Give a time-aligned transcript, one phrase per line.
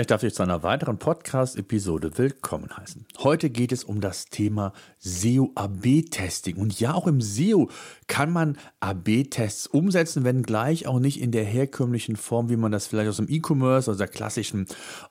[0.00, 3.04] Ich darf dich zu einer weiteren Podcast-Episode willkommen heißen.
[3.18, 6.56] Heute geht es um das Thema SEO-AB-Testing.
[6.56, 7.68] Und ja, auch im SEO
[8.06, 13.10] kann man AB-Tests umsetzen, wenngleich auch nicht in der herkömmlichen Form, wie man das vielleicht
[13.10, 14.64] aus dem E-Commerce, aus der klassischen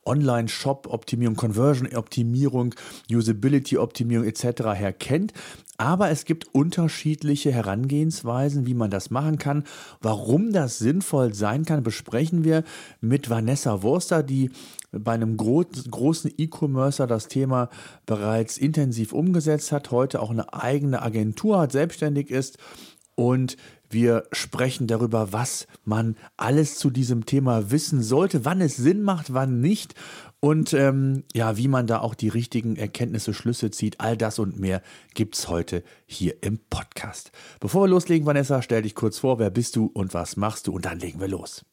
[0.07, 2.73] Online-Shop-Optimierung, Conversion-Optimierung,
[3.11, 4.43] Usability-Optimierung etc.
[4.73, 5.33] her kennt.
[5.77, 9.63] Aber es gibt unterschiedliche Herangehensweisen, wie man das machen kann.
[10.01, 12.63] Warum das sinnvoll sein kann, besprechen wir
[12.99, 14.49] mit Vanessa Wurster, die
[14.91, 17.69] bei einem gro großen E-Commercer das Thema
[18.05, 22.57] bereits intensiv umgesetzt hat, heute auch eine eigene Agentur hat, selbstständig ist.
[23.15, 23.57] Und
[23.89, 29.33] wir sprechen darüber, was man alles zu diesem Thema wissen sollte, wann es Sinn macht,
[29.33, 29.95] wann nicht.
[30.39, 34.59] Und ähm, ja, wie man da auch die richtigen Erkenntnisse, Schlüsse zieht, all das und
[34.59, 34.81] mehr
[35.15, 37.31] gibt es heute hier im Podcast.
[37.59, 40.73] Bevor wir loslegen, Vanessa, stell dich kurz vor, wer bist du und was machst du?
[40.73, 41.65] Und dann legen wir los.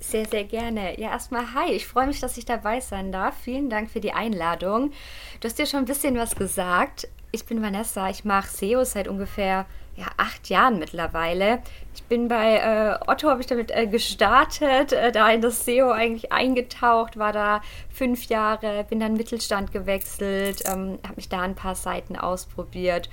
[0.00, 0.98] Sehr, sehr gerne.
[1.00, 1.72] Ja, erstmal hi.
[1.72, 3.36] Ich freue mich, dass ich dabei sein darf.
[3.42, 4.92] Vielen Dank für die Einladung.
[5.40, 7.08] Du hast dir schon ein bisschen was gesagt.
[7.32, 8.08] Ich bin Vanessa.
[8.10, 11.60] Ich mache SEO seit ungefähr ja, acht Jahren mittlerweile.
[11.94, 15.90] Ich bin bei äh, Otto, habe ich damit äh, gestartet, äh, da in das SEO
[15.90, 21.54] eigentlich eingetaucht, war da fünf Jahre, bin dann Mittelstand gewechselt, ähm, habe mich da ein
[21.54, 23.08] paar Seiten ausprobiert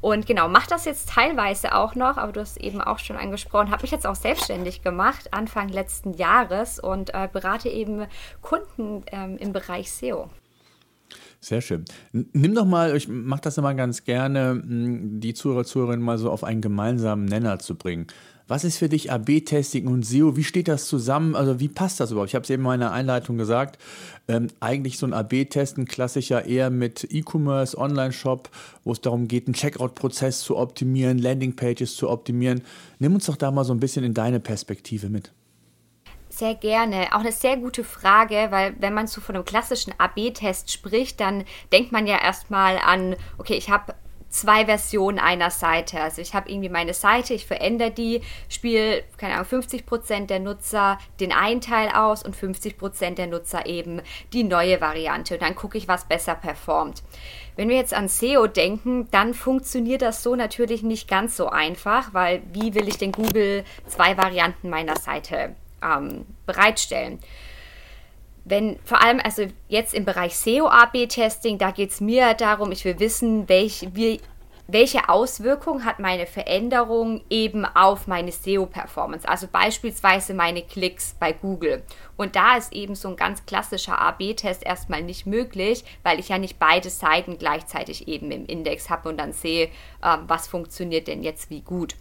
[0.00, 3.70] und genau, mache das jetzt teilweise auch noch, aber du hast eben auch schon angesprochen,
[3.70, 8.06] habe mich jetzt auch selbstständig gemacht, Anfang letzten Jahres und äh, berate eben
[8.42, 10.28] Kunden ähm, im Bereich SEO.
[11.40, 11.84] Sehr schön.
[12.12, 16.44] Nimm doch mal, ich mache das immer ganz gerne, die Zuhörer, Zuhörerinnen mal so auf
[16.44, 18.06] einen gemeinsamen Nenner zu bringen.
[18.48, 20.36] Was ist für dich AB-Testing und SEO?
[20.36, 21.34] Wie steht das zusammen?
[21.34, 22.30] Also wie passt das überhaupt?
[22.30, 23.76] Ich habe es eben in meiner Einleitung gesagt.
[24.28, 28.48] Ähm, eigentlich so ein AB-Test, ein klassischer eher mit E-Commerce, Online-Shop,
[28.84, 32.62] wo es darum geht, einen Checkout-Prozess zu optimieren, Landing-Pages zu optimieren.
[33.00, 35.32] Nimm uns doch da mal so ein bisschen in deine Perspektive mit.
[36.36, 37.14] Sehr gerne.
[37.14, 41.46] Auch eine sehr gute Frage, weil wenn man so von einem klassischen AB-Test spricht, dann
[41.72, 43.94] denkt man ja erstmal an, okay, ich habe
[44.28, 45.98] zwei Versionen einer Seite.
[45.98, 48.20] Also ich habe irgendwie meine Seite, ich verändere die,
[48.50, 54.02] spiele, keine Ahnung, 50% der Nutzer den einen Teil aus und 50% der Nutzer eben
[54.34, 55.34] die neue Variante.
[55.34, 57.02] Und dann gucke ich, was besser performt.
[57.56, 62.12] Wenn wir jetzt an SEO denken, dann funktioniert das so natürlich nicht ganz so einfach,
[62.12, 67.18] weil wie will ich denn Google zwei Varianten meiner Seite ähm, bereitstellen.
[68.44, 72.98] Wenn vor allem, also jetzt im Bereich SEO-AB-Testing, da geht es mir darum, ich will
[73.00, 74.20] wissen, welch, wie,
[74.68, 81.84] welche Auswirkung hat meine Veränderung eben auf meine SEO-Performance, also beispielsweise meine Klicks bei Google.
[82.16, 86.38] Und da ist eben so ein ganz klassischer AB-Test erstmal nicht möglich, weil ich ja
[86.38, 89.66] nicht beide Seiten gleichzeitig eben im Index habe und dann sehe,
[90.02, 91.94] äh, was funktioniert denn jetzt wie gut.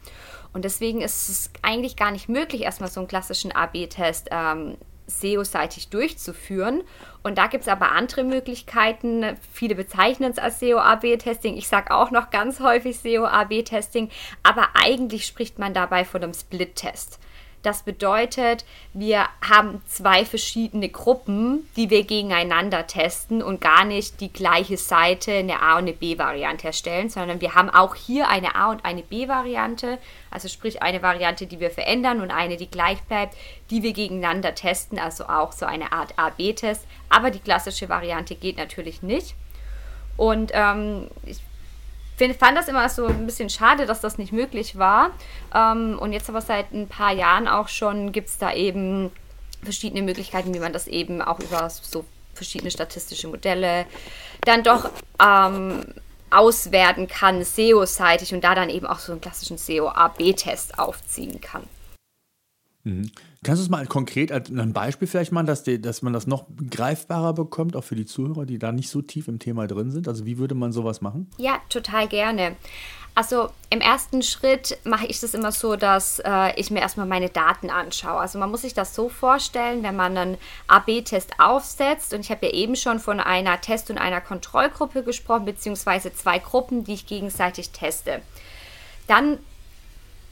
[0.54, 4.78] Und deswegen ist es eigentlich gar nicht möglich, erstmal so einen klassischen AB-Test ähm,
[5.08, 6.84] SEO-seitig durchzuführen.
[7.24, 9.38] Und da gibt es aber andere Möglichkeiten.
[9.52, 11.58] Viele bezeichnen es als SEO-AB-Testing.
[11.58, 14.10] Ich sage auch noch ganz häufig SEO-AB-Testing.
[14.44, 17.20] Aber eigentlich spricht man dabei von einem Split-Test.
[17.66, 24.32] Das bedeutet, wir haben zwei verschiedene Gruppen, die wir gegeneinander testen und gar nicht die
[24.32, 28.70] gleiche Seite, eine A- und eine B-Variante erstellen, sondern wir haben auch hier eine A-
[28.70, 29.98] und eine B-Variante,
[30.30, 33.36] also sprich eine Variante, die wir verändern und eine, die gleich bleibt,
[33.72, 36.86] die wir gegeneinander testen, also auch so eine Art A-B-Test.
[37.10, 39.34] Aber die klassische Variante geht natürlich nicht.
[40.18, 41.42] Und ähm, ich
[42.18, 45.12] find, fand das immer so ein bisschen schade, dass das nicht möglich war.
[45.54, 49.12] Ähm, und jetzt aber seit ein paar Jahren auch schon gibt es da eben
[49.64, 53.86] verschiedene Möglichkeiten, wie man das eben auch über so verschiedene statistische Modelle
[54.42, 54.90] dann doch
[55.22, 55.86] ähm,
[56.30, 61.64] auswerten kann, SEO-seitig und da dann eben auch so einen klassischen SEO-AB-Test aufziehen kann.
[62.84, 63.12] Mhm.
[63.46, 66.26] Kannst du es mal konkret als ein Beispiel vielleicht machen, dass, die, dass man das
[66.26, 69.92] noch greifbarer bekommt, auch für die Zuhörer, die da nicht so tief im Thema drin
[69.92, 70.08] sind?
[70.08, 71.30] Also wie würde man sowas machen?
[71.38, 72.56] Ja, total gerne.
[73.14, 77.30] Also im ersten Schritt mache ich das immer so, dass äh, ich mir erstmal meine
[77.30, 78.20] Daten anschaue.
[78.20, 80.38] Also man muss sich das so vorstellen, wenn man einen
[80.68, 85.46] AB-Test aufsetzt, und ich habe ja eben schon von einer Test- und einer Kontrollgruppe gesprochen,
[85.46, 88.24] beziehungsweise zwei Gruppen, die ich gegenseitig teste.
[89.06, 89.38] Dann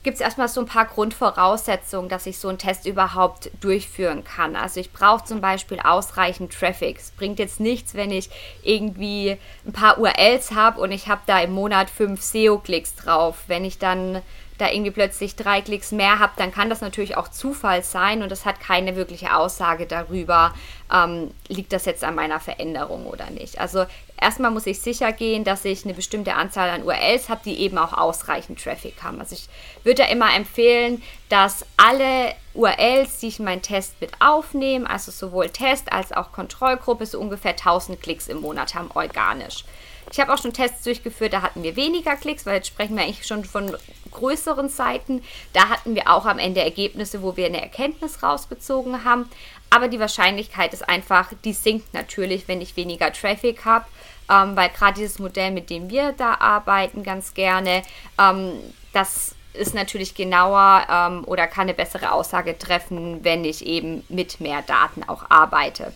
[0.03, 4.55] gibt es erstmal so ein paar Grundvoraussetzungen, dass ich so einen Test überhaupt durchführen kann.
[4.55, 6.99] Also ich brauche zum Beispiel ausreichend Traffic.
[6.99, 8.29] Es bringt jetzt nichts, wenn ich
[8.63, 13.43] irgendwie ein paar URLs habe und ich habe da im Monat fünf SEO-Klicks drauf.
[13.47, 14.21] Wenn ich dann
[14.57, 18.31] da irgendwie plötzlich drei Klicks mehr habe, dann kann das natürlich auch Zufall sein und
[18.31, 20.53] das hat keine wirkliche Aussage darüber,
[20.93, 23.59] ähm, liegt das jetzt an meiner Veränderung oder nicht.
[23.59, 23.85] Also
[24.19, 27.77] erstmal muss ich sicher gehen, dass ich eine bestimmte Anzahl an URLs habe, die eben
[27.77, 29.19] auch ausreichend Traffic haben.
[29.19, 29.47] Also ich
[29.83, 35.11] würde ja immer empfehlen, dass alle URLs, die ich in meinen Test mit aufnehme, also
[35.11, 39.65] sowohl Test als auch Kontrollgruppe, so ungefähr 1000 Klicks im Monat haben, organisch.
[40.13, 43.03] Ich habe auch schon Tests durchgeführt, da hatten wir weniger Klicks, weil jetzt sprechen wir
[43.03, 43.75] eigentlich schon von
[44.11, 45.23] größeren Seiten.
[45.53, 49.27] Da hatten wir auch am Ende Ergebnisse, wo wir eine Erkenntnis rausgezogen haben.
[49.71, 53.85] Aber die Wahrscheinlichkeit ist einfach, die sinkt natürlich, wenn ich weniger Traffic habe.
[54.29, 57.81] Ähm, weil gerade dieses Modell, mit dem wir da arbeiten, ganz gerne,
[58.21, 58.53] ähm,
[58.93, 64.39] das ist natürlich genauer ähm, oder kann eine bessere Aussage treffen, wenn ich eben mit
[64.39, 65.91] mehr Daten auch arbeite.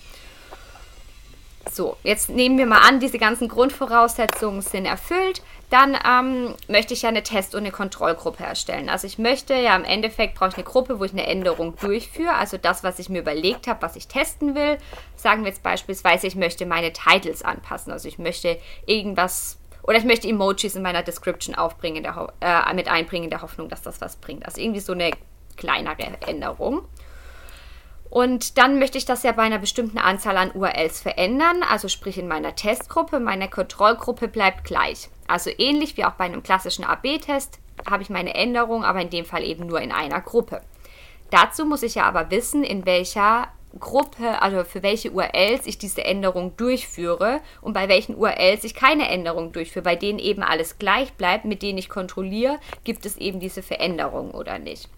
[1.72, 5.42] So, jetzt nehmen wir mal an, diese ganzen Grundvoraussetzungen sind erfüllt.
[5.70, 8.90] Dann ähm, möchte ich ja eine Test- und eine Kontrollgruppe erstellen.
[8.90, 12.36] Also ich möchte ja im Endeffekt brauche ich eine Gruppe, wo ich eine Änderung durchführe.
[12.36, 14.78] Also das, was ich mir überlegt habe, was ich testen will.
[15.16, 17.92] Sagen wir jetzt beispielsweise, ich möchte meine Titles anpassen.
[17.92, 23.26] Also ich möchte irgendwas oder ich möchte Emojis in meiner Description aufbringen, äh, mit einbringen
[23.26, 24.46] in der Hoffnung, dass das was bringt.
[24.46, 25.12] Also irgendwie so eine
[25.56, 26.84] kleinere Änderung.
[28.10, 32.18] Und dann möchte ich das ja bei einer bestimmten Anzahl an URLs verändern, also sprich
[32.18, 35.10] in meiner Testgruppe, meine Kontrollgruppe bleibt gleich.
[35.28, 37.60] Also ähnlich wie auch bei einem klassischen AB-Test
[37.90, 40.62] habe ich meine Änderung, aber in dem Fall eben nur in einer Gruppe.
[41.30, 43.50] Dazu muss ich ja aber wissen, in welcher
[43.80, 49.10] Gruppe, also für welche URLs ich diese Änderung durchführe und bei welchen URLs ich keine
[49.10, 53.40] Änderung durchführe, bei denen eben alles gleich bleibt, mit denen ich kontrolliere, gibt es eben
[53.40, 54.90] diese Veränderung oder nicht.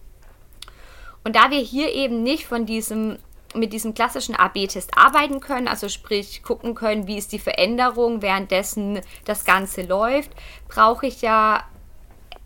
[1.23, 3.19] Und da wir hier eben nicht von diesem
[3.55, 9.01] mit diesem klassischen AB-Test arbeiten können, also sprich gucken können, wie ist die Veränderung, währenddessen
[9.25, 10.31] das Ganze läuft,
[10.67, 11.63] brauche ich ja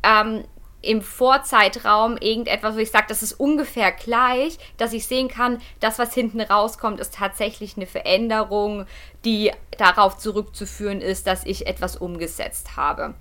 [0.01, 0.45] ähm,
[0.81, 5.97] im Vorzeitraum irgendetwas, wo ich sage, das ist ungefähr gleich, dass ich sehen kann, das,
[5.97, 8.85] was hinten rauskommt, ist tatsächlich eine Veränderung,
[9.23, 13.13] die darauf zurückzuführen ist, dass ich etwas umgesetzt habe.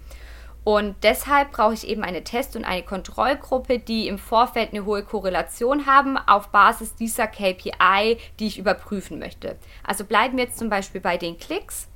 [0.64, 5.02] Und deshalb brauche ich eben eine Test- und eine Kontrollgruppe, die im Vorfeld eine hohe
[5.02, 9.56] Korrelation haben auf Basis dieser KPI, die ich überprüfen möchte.
[9.82, 11.88] Also bleiben wir jetzt zum Beispiel bei den Klicks.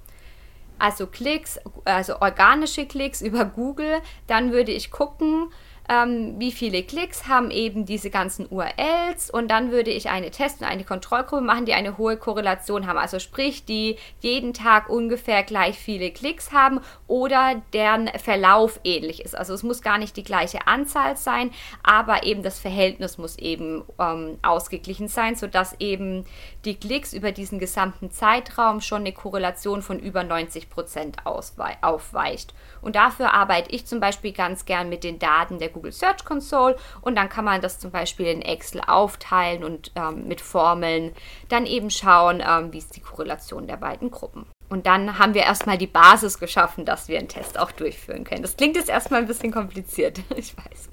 [0.78, 5.48] Also Klicks, also organische Klicks über Google, dann würde ich gucken,
[5.88, 10.60] ähm, wie viele Klicks haben eben diese ganzen URLs und dann würde ich eine Test-
[10.60, 12.98] und eine Kontrollgruppe machen, die eine hohe Korrelation haben.
[12.98, 19.36] Also sprich, die jeden Tag ungefähr gleich viele Klicks haben oder deren Verlauf ähnlich ist.
[19.36, 21.50] Also es muss gar nicht die gleiche Anzahl sein,
[21.82, 26.24] aber eben das Verhältnis muss eben ähm, ausgeglichen sein, sodass eben
[26.66, 32.54] die Klicks über diesen gesamten Zeitraum schon eine Korrelation von über 90 Prozent aufweicht.
[32.82, 36.76] Und dafür arbeite ich zum Beispiel ganz gern mit den Daten der Google Search Console
[37.00, 41.12] und dann kann man das zum Beispiel in Excel aufteilen und ähm, mit Formeln
[41.48, 44.46] dann eben schauen, ähm, wie ist die Korrelation der beiden Gruppen.
[44.68, 48.42] Und dann haben wir erstmal die Basis geschaffen, dass wir einen Test auch durchführen können.
[48.42, 50.88] Das klingt jetzt erstmal ein bisschen kompliziert, ich weiß.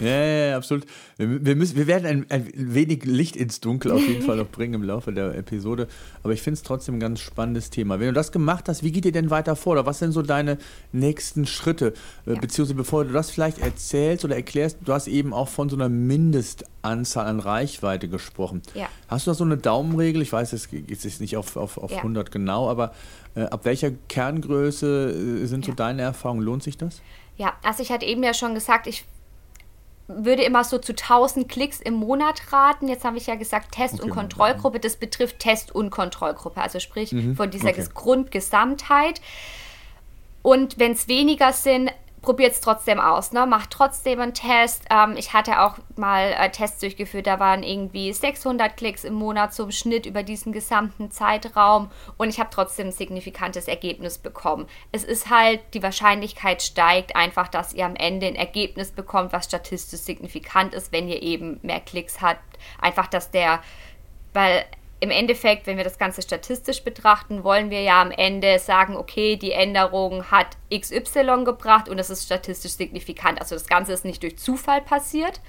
[0.00, 0.84] Ja, ja, ja absolut.
[1.16, 4.74] Wir, müssen, wir werden ein, ein, wenig Licht ins Dunkel auf jeden Fall noch bringen
[4.74, 5.88] im Laufe der Episode.
[6.22, 8.00] Aber ich finde es trotzdem ein ganz spannendes Thema.
[8.00, 9.72] Wenn du das gemacht hast, wie geht ihr denn weiter vor?
[9.72, 10.58] Oder was sind so deine
[10.92, 11.94] nächsten Schritte?
[12.26, 12.40] Äh, ja.
[12.40, 15.88] Beziehungsweise bevor du das vielleicht erzählst oder erklärst, du hast eben auch von so einer
[15.88, 18.62] Mindestanzahl an Reichweite gesprochen.
[18.74, 18.88] Ja.
[19.08, 20.20] Hast du da so eine Daumenregel?
[20.20, 21.98] Ich weiß, es geht jetzt nicht auf, auf, auf ja.
[21.98, 22.92] 100 genau, aber
[23.42, 26.42] ab welcher Kerngröße äh, sind so deine Erfahrungen?
[26.42, 27.02] Lohnt sich das?
[27.36, 29.04] Ja, also ich hatte eben ja schon gesagt, ich
[30.06, 32.88] würde immer so zu 1000 Klicks im Monat raten.
[32.88, 34.04] Jetzt habe ich ja gesagt Test- okay.
[34.04, 34.78] und Kontrollgruppe.
[34.78, 37.36] Das betrifft Test- und Kontrollgruppe, also sprich mhm.
[37.36, 37.86] von dieser okay.
[37.92, 39.20] Grundgesamtheit.
[40.42, 41.90] Und wenn es weniger sind,
[42.24, 43.46] probiert es trotzdem aus, ne?
[43.46, 44.84] macht trotzdem einen Test.
[44.90, 49.54] Ähm, ich hatte auch mal äh, Tests durchgeführt, da waren irgendwie 600 Klicks im Monat
[49.54, 54.66] zum Schnitt über diesen gesamten Zeitraum und ich habe trotzdem ein signifikantes Ergebnis bekommen.
[54.90, 59.44] Es ist halt, die Wahrscheinlichkeit steigt einfach, dass ihr am Ende ein Ergebnis bekommt, was
[59.44, 62.40] statistisch signifikant ist, wenn ihr eben mehr Klicks habt.
[62.80, 63.60] Einfach, dass der,
[64.32, 64.64] weil
[65.04, 69.36] im Endeffekt, wenn wir das Ganze statistisch betrachten, wollen wir ja am Ende sagen, okay,
[69.36, 73.38] die Änderung hat XY gebracht und es ist statistisch signifikant.
[73.38, 75.42] Also das Ganze ist nicht durch Zufall passiert.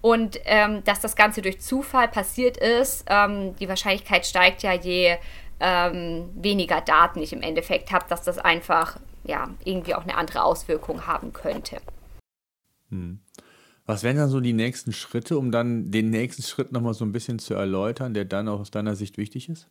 [0.00, 5.16] Und ähm, dass das Ganze durch Zufall passiert ist, ähm, die Wahrscheinlichkeit steigt ja, je
[5.60, 10.42] ähm, weniger Daten ich im Endeffekt habe, dass das einfach ja, irgendwie auch eine andere
[10.42, 11.78] Auswirkung haben könnte.
[12.90, 13.20] Hm.
[13.88, 17.12] Was wären dann so die nächsten Schritte, um dann den nächsten Schritt nochmal so ein
[17.12, 19.66] bisschen zu erläutern, der dann auch aus deiner Sicht wichtig ist?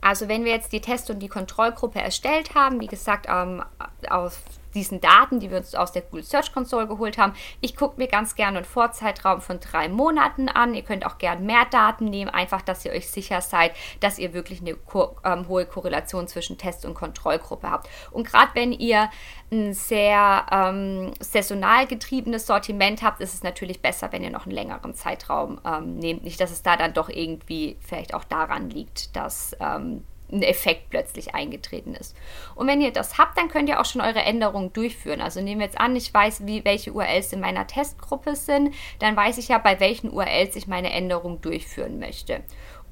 [0.00, 3.62] Also wenn wir jetzt die Test- und die Kontrollgruppe erstellt haben, wie gesagt, ähm,
[4.08, 4.40] aus
[4.76, 7.32] diesen Daten, die wir uns aus der Google Search Console geholt haben.
[7.60, 10.74] Ich gucke mir ganz gerne einen Vorzeitraum von drei Monaten an.
[10.74, 14.34] Ihr könnt auch gerne mehr Daten nehmen, einfach, dass ihr euch sicher seid, dass ihr
[14.34, 14.76] wirklich eine
[15.24, 17.88] ähm, hohe Korrelation zwischen Test- und Kontrollgruppe habt.
[18.10, 19.10] Und gerade wenn ihr
[19.50, 24.54] ein sehr ähm, saisonal getriebenes Sortiment habt, ist es natürlich besser, wenn ihr noch einen
[24.54, 26.22] längeren Zeitraum ähm, nehmt.
[26.22, 30.90] Nicht, dass es da dann doch irgendwie vielleicht auch daran liegt, dass ähm, ein Effekt
[30.90, 32.16] plötzlich eingetreten ist.
[32.54, 35.20] Und wenn ihr das habt, dann könnt ihr auch schon eure Änderungen durchführen.
[35.20, 39.16] Also nehmen wir jetzt an, ich weiß, wie, welche URLs in meiner Testgruppe sind, dann
[39.16, 42.42] weiß ich ja, bei welchen URLs ich meine Änderung durchführen möchte.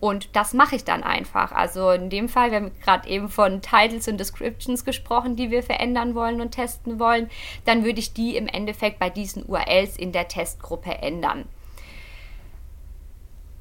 [0.01, 1.53] Und das mache ich dann einfach.
[1.53, 5.63] Also in dem Fall, wir haben gerade eben von Titles und Descriptions gesprochen, die wir
[5.63, 7.31] verändern wollen und testen wollen,
[7.65, 11.47] dann würde ich die im Endeffekt bei diesen URLs in der Testgruppe ändern.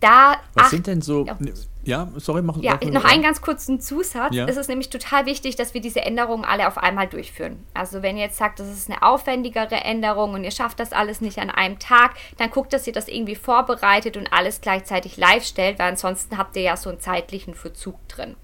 [0.01, 1.25] Da Was sind denn so.
[1.25, 1.37] Ja.
[1.85, 4.33] Ja, sorry, mach Ja, noch einen ganz kurzen Zusatz.
[4.33, 4.45] Ja.
[4.47, 7.63] Es ist nämlich total wichtig, dass wir diese Änderungen alle auf einmal durchführen.
[7.73, 11.19] Also wenn ihr jetzt sagt, das ist eine aufwendigere Änderung und ihr schafft das alles
[11.19, 15.43] nicht an einem Tag, dann guckt, dass ihr das irgendwie vorbereitet und alles gleichzeitig live
[15.43, 18.35] stellt, weil ansonsten habt ihr ja so einen zeitlichen Verzug drin.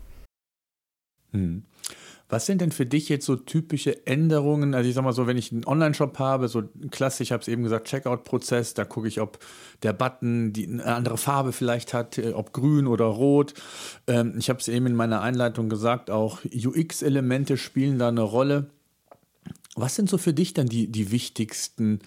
[1.32, 1.64] Hm.
[2.32, 4.76] Was sind denn für dich jetzt so typische Änderungen?
[4.76, 7.48] Also ich sag mal so, wenn ich einen Online-Shop habe, so klassisch, ich habe es
[7.48, 9.40] eben gesagt, Checkout-Prozess, da gucke ich, ob
[9.82, 13.56] der Button die eine andere Farbe vielleicht hat, äh, ob grün oder rot.
[14.06, 18.70] Ähm, ich habe es eben in meiner Einleitung gesagt, auch UX-Elemente spielen da eine Rolle.
[19.76, 22.00] Was sind so für dich dann die, die wichtigsten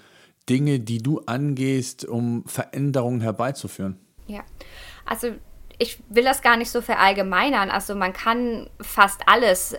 [0.49, 3.97] Dinge, die du angehst, um Veränderungen herbeizuführen?
[4.29, 4.45] Ja,
[5.05, 5.33] also
[5.79, 7.71] ich will das gar nicht so verallgemeinern.
[7.71, 9.75] Also man kann fast alles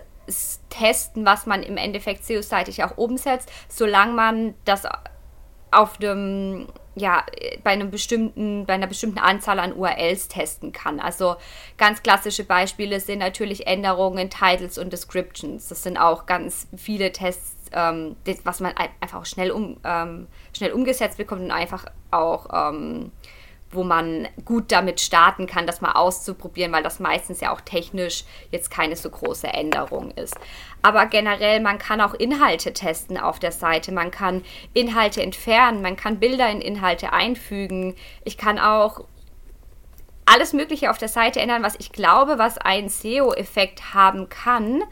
[0.70, 4.86] testen, was man im Endeffekt SEO-seitig auch umsetzt, solange man das
[5.70, 7.24] auf dem ja,
[7.64, 11.00] bei einem bestimmten, bei einer bestimmten Anzahl an URLs testen kann.
[11.00, 11.36] Also
[11.76, 15.68] ganz klassische Beispiele sind natürlich Änderungen Titles und Descriptions.
[15.68, 20.72] Das sind auch ganz viele Tests, ähm, das, was man einfach schnell, um, ähm, schnell
[20.72, 23.10] umgesetzt bekommt und einfach auch ähm,
[23.74, 28.24] wo man gut damit starten kann, das mal auszuprobieren, weil das meistens ja auch technisch
[28.50, 30.36] jetzt keine so große Änderung ist.
[30.82, 34.42] Aber generell, man kann auch Inhalte testen auf der Seite, man kann
[34.74, 37.94] Inhalte entfernen, man kann Bilder in Inhalte einfügen.
[38.24, 39.04] Ich kann auch
[40.26, 44.82] alles Mögliche auf der Seite ändern, was ich glaube, was einen SEO-Effekt haben kann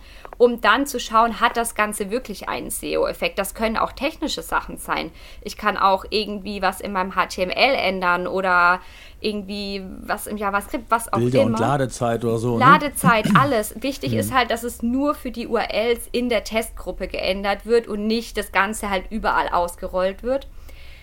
[0.42, 3.38] um dann zu schauen, hat das Ganze wirklich einen SEO-Effekt.
[3.38, 5.12] Das können auch technische Sachen sein.
[5.40, 8.80] Ich kann auch irgendwie was in meinem HTML ändern oder
[9.20, 11.50] irgendwie was im JavaScript, was auch Bilder immer.
[11.50, 12.54] und Ladezeit oder so.
[12.54, 12.64] Ne?
[12.64, 13.32] Ladezeit, ne?
[13.40, 13.80] alles.
[13.82, 14.18] Wichtig mhm.
[14.18, 18.37] ist halt, dass es nur für die URLs in der Testgruppe geändert wird und nicht
[18.37, 20.49] das Ganze halt überall ausgerollt wird.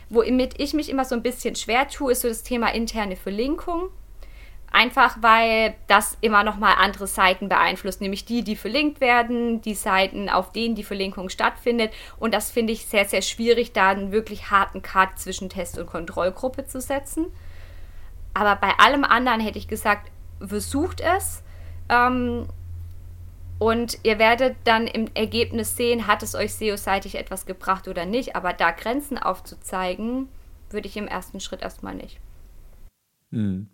[0.10, 3.84] Womit ich mich immer so ein bisschen schwer tue, ist so das Thema interne Verlinkung.
[4.72, 10.30] Einfach weil das immer nochmal andere Seiten beeinflusst, nämlich die, die verlinkt werden, die Seiten,
[10.30, 11.92] auf denen die Verlinkung stattfindet.
[12.18, 15.88] Und das finde ich sehr, sehr schwierig, da einen wirklich harten Cut zwischen Test- und
[15.88, 17.28] Kontrollgruppe zu setzen.
[18.34, 21.44] Aber bei allem anderen hätte ich gesagt, versucht es.
[21.90, 22.48] Ähm,
[23.58, 28.36] und ihr werdet dann im Ergebnis sehen, hat es euch SEO-seitig etwas gebracht oder nicht.
[28.36, 30.30] Aber da Grenzen aufzuzeigen,
[30.70, 32.20] würde ich im ersten Schritt erstmal nicht.
[33.32, 33.68] Hm.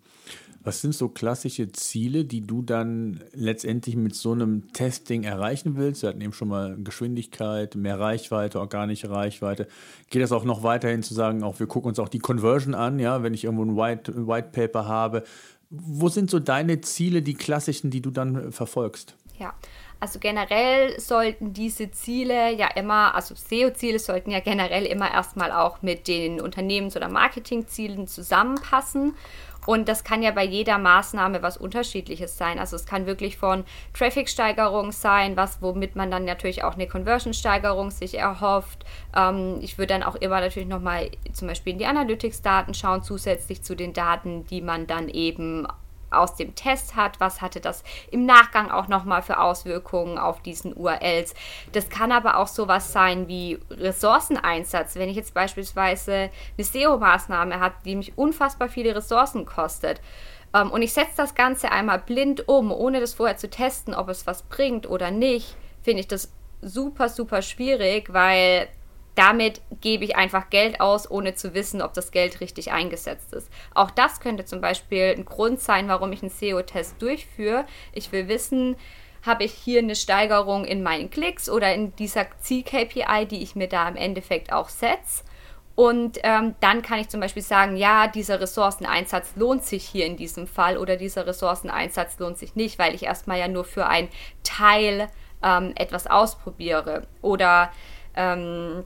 [0.66, 6.02] Was sind so klassische Ziele, die du dann letztendlich mit so einem Testing erreichen willst?
[6.02, 9.68] Wir hatten eben schon mal Geschwindigkeit, mehr Reichweite, organische Reichweite.
[10.10, 12.98] Geht das auch noch weiterhin zu sagen, auch wir gucken uns auch die Conversion an,
[12.98, 15.22] ja, wenn ich irgendwo ein White, White Paper habe.
[15.70, 19.14] Wo sind so deine Ziele, die klassischen, die du dann verfolgst?
[19.38, 19.54] Ja,
[19.98, 25.82] also generell sollten diese Ziele ja immer, also SEO-Ziele sollten ja generell immer erstmal auch
[25.82, 29.14] mit den Unternehmens- oder Marketingzielen zusammenpassen.
[29.66, 32.60] Und das kann ja bei jeder Maßnahme was Unterschiedliches sein.
[32.60, 37.90] Also es kann wirklich von Traffic-Steigerung sein, was womit man dann natürlich auch eine Conversion-Steigerung
[37.90, 38.84] sich erhofft.
[39.14, 43.62] Ähm, ich würde dann auch immer natürlich nochmal zum Beispiel in die Analytics-Daten schauen, zusätzlich
[43.62, 45.66] zu den Daten, die man dann eben
[46.10, 50.74] aus dem Test hat, was hatte das im Nachgang auch nochmal für Auswirkungen auf diesen
[50.74, 51.34] URLs.
[51.72, 54.96] Das kann aber auch sowas sein wie Ressourceneinsatz.
[54.96, 60.00] Wenn ich jetzt beispielsweise eine SEO-Maßnahme habe, die mich unfassbar viele Ressourcen kostet,
[60.54, 64.08] ähm, und ich setze das Ganze einmal blind um, ohne das vorher zu testen, ob
[64.08, 66.32] es was bringt oder nicht, finde ich das
[66.62, 68.68] super, super schwierig, weil
[69.16, 73.50] damit gebe ich einfach Geld aus, ohne zu wissen, ob das Geld richtig eingesetzt ist.
[73.74, 77.64] Auch das könnte zum Beispiel ein Grund sein, warum ich einen SEO-Test durchführe.
[77.92, 78.76] Ich will wissen,
[79.22, 83.68] habe ich hier eine Steigerung in meinen Klicks oder in dieser Ziel-KPI, die ich mir
[83.68, 85.24] da im Endeffekt auch setze.
[85.74, 90.16] Und ähm, dann kann ich zum Beispiel sagen, ja, dieser Ressourceneinsatz lohnt sich hier in
[90.16, 94.08] diesem Fall oder dieser Ressourceneinsatz lohnt sich nicht, weil ich erstmal ja nur für ein
[94.42, 95.08] Teil
[95.42, 97.06] ähm, etwas ausprobiere.
[97.20, 97.70] Oder
[98.14, 98.84] ähm,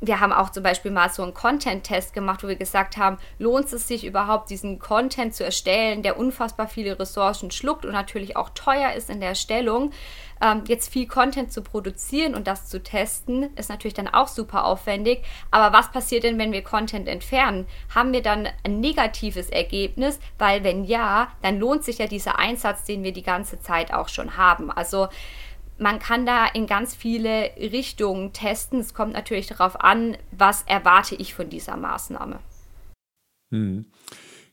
[0.00, 3.70] wir haben auch zum Beispiel mal so einen Content-Test gemacht, wo wir gesagt haben, lohnt
[3.72, 8.50] es sich überhaupt, diesen Content zu erstellen, der unfassbar viele Ressourcen schluckt und natürlich auch
[8.50, 9.92] teuer ist in der Erstellung.
[10.42, 14.64] Ähm, jetzt viel Content zu produzieren und das zu testen, ist natürlich dann auch super
[14.64, 15.22] aufwendig.
[15.50, 17.66] Aber was passiert denn, wenn wir Content entfernen?
[17.94, 20.18] Haben wir dann ein negatives Ergebnis?
[20.38, 24.08] Weil wenn ja, dann lohnt sich ja dieser Einsatz, den wir die ganze Zeit auch
[24.08, 24.70] schon haben.
[24.70, 25.08] Also
[25.80, 28.80] man kann da in ganz viele Richtungen testen.
[28.80, 32.38] Es kommt natürlich darauf an, was erwarte ich von dieser Maßnahme.
[33.50, 33.86] Hm.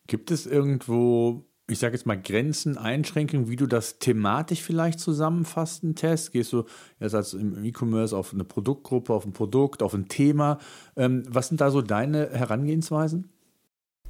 [0.08, 5.84] Gibt es irgendwo, ich sage jetzt mal, Grenzen, Einschränkungen, wie du das thematisch vielleicht zusammenfasst,
[5.84, 6.32] einen Test?
[6.32, 6.64] Gehst du
[7.00, 10.60] jetzt als im E-Commerce auf eine Produktgruppe, auf ein Produkt, auf ein Thema?
[10.96, 13.37] Ähm, was sind da so deine Herangehensweisen?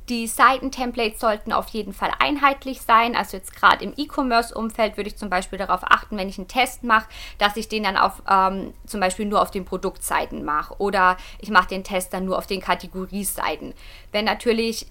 [0.09, 3.13] Die Seitentemplates sollten auf jeden Fall einheitlich sein.
[3.13, 6.85] Also jetzt gerade im E-Commerce-Umfeld würde ich zum Beispiel darauf achten, wenn ich einen Test
[6.85, 7.09] mache,
[7.39, 11.49] dass ich den dann auf ähm, zum Beispiel nur auf den Produktseiten mache oder ich
[11.49, 13.73] mache den Test dann nur auf den Kategorieseiten.
[14.13, 14.87] Wenn natürlich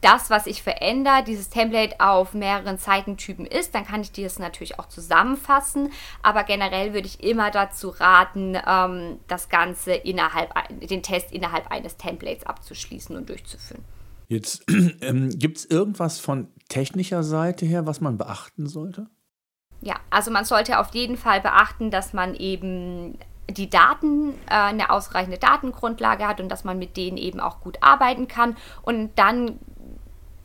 [0.00, 4.78] das, was ich verändere, dieses Template auf mehreren Seitentypen ist, dann kann ich das natürlich
[4.78, 5.92] auch zusammenfassen.
[6.22, 11.96] Aber generell würde ich immer dazu raten, ähm, das Ganze innerhalb, den Test innerhalb eines
[11.96, 13.84] Templates abzuschließen und durchzuführen.
[14.30, 14.62] Jetzt
[15.02, 19.08] ähm, gibt es irgendwas von technischer Seite her, was man beachten sollte?
[19.80, 23.18] Ja, also man sollte auf jeden Fall beachten, dass man eben
[23.50, 27.78] die Daten, äh, eine ausreichende Datengrundlage hat und dass man mit denen eben auch gut
[27.80, 28.56] arbeiten kann.
[28.82, 29.58] Und dann,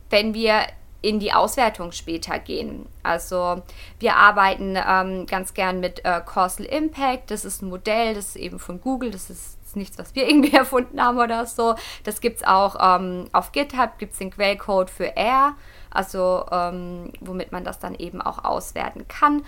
[0.09, 0.63] wenn wir
[1.03, 2.87] in die Auswertung später gehen.
[3.03, 3.61] Also
[3.99, 7.29] wir arbeiten ähm, ganz gern mit äh, Causal Impact.
[7.29, 9.11] Das ist ein Modell, das ist eben von Google.
[9.11, 11.75] Das ist nichts, was wir irgendwie erfunden haben oder so.
[12.03, 15.53] Das gibt es auch ähm, auf GitHub, gibt es den Quellcode für R,
[15.89, 19.43] also ähm, womit man das dann eben auch auswerten kann.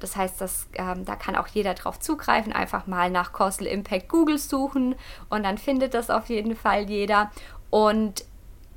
[0.00, 4.08] Das heißt, dass, ähm, da kann auch jeder drauf zugreifen, einfach mal nach Causal Impact
[4.08, 4.94] Google suchen
[5.28, 7.30] und dann findet das auf jeden Fall jeder.
[7.70, 8.24] Und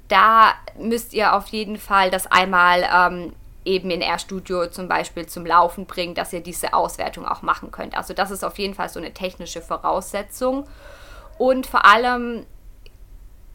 [0.08, 3.34] da müsst ihr auf jeden Fall das einmal ähm,
[3.66, 7.98] eben in RStudio zum Beispiel zum Laufen bringen, dass ihr diese Auswertung auch machen könnt.
[7.98, 10.68] Also das ist auf jeden Fall so eine technische Voraussetzung.
[11.38, 12.46] Und vor allem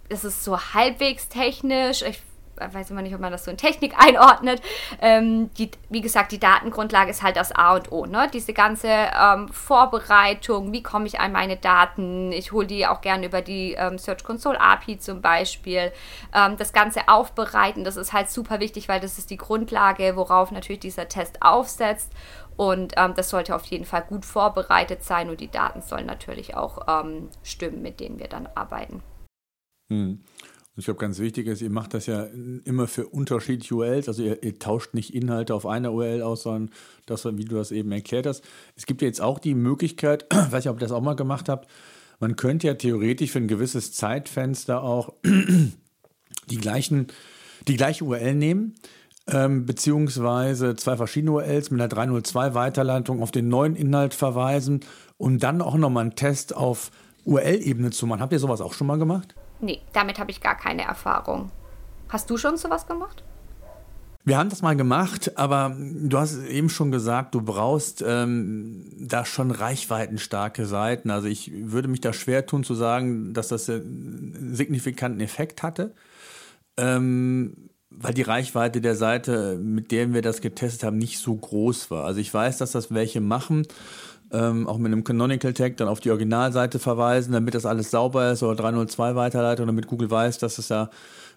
[0.09, 2.03] ist es so halbwegs technisch.
[2.03, 2.21] Ich
[2.61, 4.63] weiß immer nicht, ob man das so in Technik einordnet.
[5.01, 8.07] Ähm, die, wie gesagt, die Datengrundlage ist halt das A und O.
[8.07, 8.29] Ne?
[8.33, 12.33] Diese ganze ähm, Vorbereitung, wie komme ich an meine Daten?
[12.33, 15.93] Ich hole die auch gerne über die ähm, Search Console API zum Beispiel.
[16.35, 20.51] Ähm, das Ganze aufbereiten, das ist halt super wichtig, weil das ist die Grundlage, worauf
[20.51, 22.13] natürlich dieser Test aufsetzt.
[22.57, 26.57] Und ähm, das sollte auf jeden Fall gut vorbereitet sein und die Daten sollen natürlich
[26.57, 29.03] auch ähm, stimmen, mit denen wir dann arbeiten.
[29.91, 30.23] Hm.
[30.77, 32.25] Ich glaube, ganz wichtig ist, ihr macht das ja
[32.65, 34.09] immer für unterschiedliche URLs.
[34.09, 36.71] Also ihr, ihr, tauscht nicht Inhalte auf einer URL aus, sondern
[37.07, 38.45] das, wie du das eben erklärt hast.
[38.77, 41.49] Es gibt ja jetzt auch die Möglichkeit, weiß nicht, ob ihr das auch mal gemacht
[41.49, 41.69] habt,
[42.21, 45.15] man könnte ja theoretisch für ein gewisses Zeitfenster auch
[46.47, 47.09] die, gleichen,
[47.67, 48.75] die gleiche URL nehmen,
[49.27, 54.81] ähm, beziehungsweise zwei verschiedene URLs mit einer 302-Weiterleitung auf den neuen Inhalt verweisen
[55.17, 56.91] und dann auch nochmal einen Test auf
[57.25, 58.21] URL-Ebene zu machen.
[58.21, 59.35] Habt ihr sowas auch schon mal gemacht?
[59.61, 61.51] Nee, damit habe ich gar keine Erfahrung.
[62.09, 63.23] Hast du schon sowas gemacht?
[64.25, 69.25] Wir haben das mal gemacht, aber du hast eben schon gesagt, du brauchst ähm, da
[69.25, 71.11] schon reichweitenstarke Seiten.
[71.11, 75.95] Also ich würde mich da schwer tun zu sagen, dass das einen signifikanten Effekt hatte.
[76.77, 81.91] Ähm, weil die Reichweite der Seite, mit der wir das getestet haben, nicht so groß
[81.91, 82.05] war.
[82.05, 83.67] Also ich weiß, dass das welche machen,
[84.33, 88.33] ähm, auch mit einem Canonical Tag dann auf die Originalseite verweisen, damit das alles sauber
[88.33, 90.91] ist oder 302 Weiterleitung, damit Google weiß, dass es ja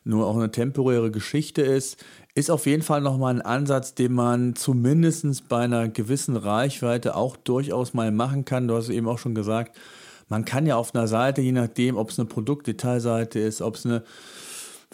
[0.06, 2.04] nur auch eine temporäre Geschichte ist,
[2.36, 7.38] ist auf jeden Fall nochmal ein Ansatz, den man zumindest bei einer gewissen Reichweite auch
[7.38, 8.68] durchaus mal machen kann.
[8.68, 9.78] Du hast eben auch schon gesagt,
[10.30, 13.86] man kann ja auf einer Seite, je nachdem, ob es eine Produktdetailseite ist, ob es
[13.86, 14.04] eine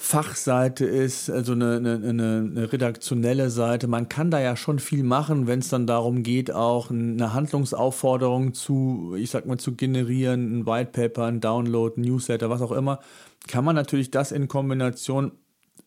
[0.02, 3.88] Fachseite ist, also eine, eine, eine, redaktionelle Seite.
[3.88, 8.54] Man kann da ja schon viel machen, wenn es dann darum geht, auch eine Handlungsaufforderung
[8.54, 12.72] zu, ich sag mal, zu generieren, ein White Paper, ein Download, ein Newsletter, was auch
[12.72, 13.02] immer.
[13.48, 15.34] Kann man natürlich das in Kombination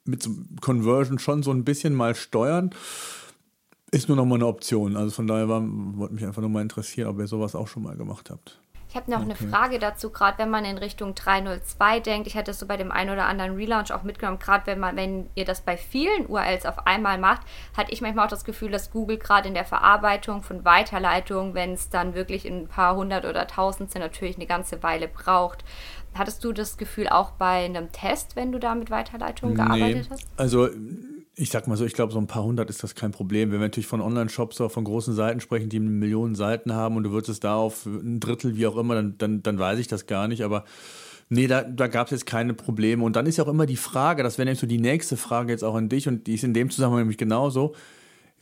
[0.05, 0.29] mit
[0.61, 2.71] Conversion schon so ein bisschen mal steuern.
[3.93, 4.95] Ist nur noch mal eine Option.
[4.95, 7.83] Also von daher war, wollte mich einfach nur mal interessieren, ob ihr sowas auch schon
[7.83, 8.62] mal gemacht habt.
[8.93, 9.35] Ich habe noch okay.
[9.41, 12.27] eine Frage dazu, gerade wenn man in Richtung 302 denkt.
[12.27, 14.97] Ich hatte es so bei dem einen oder anderen Relaunch auch mitgenommen, gerade wenn man,
[14.97, 17.41] wenn ihr das bei vielen URLs auf einmal macht,
[17.75, 21.73] hatte ich manchmal auch das Gefühl, dass Google gerade in der Verarbeitung von Weiterleitungen, wenn
[21.73, 25.65] es dann wirklich in ein paar hundert oder tausend sind, natürlich eine ganze Weile braucht.
[26.13, 30.11] Hattest du das Gefühl auch bei einem Test, wenn du da mit Weiterleitungen nee, gearbeitet
[30.11, 30.29] hast?
[30.37, 30.69] Also
[31.35, 33.51] ich sag mal so, ich glaube, so ein paar hundert ist das kein Problem.
[33.51, 37.05] Wenn wir natürlich von Online-Shops oder von großen Seiten sprechen, die Millionen Seiten haben und
[37.05, 39.89] du würdest es da auf ein Drittel, wie auch immer, dann, dann, dann weiß ich
[39.89, 40.43] das gar nicht.
[40.43, 40.65] Aber
[41.31, 43.03] nee, da, da gab es jetzt keine Probleme.
[43.03, 45.53] Und dann ist ja auch immer die Frage, das wäre nämlich so die nächste Frage
[45.53, 47.75] jetzt auch an dich und die ist in dem Zusammenhang nämlich genauso.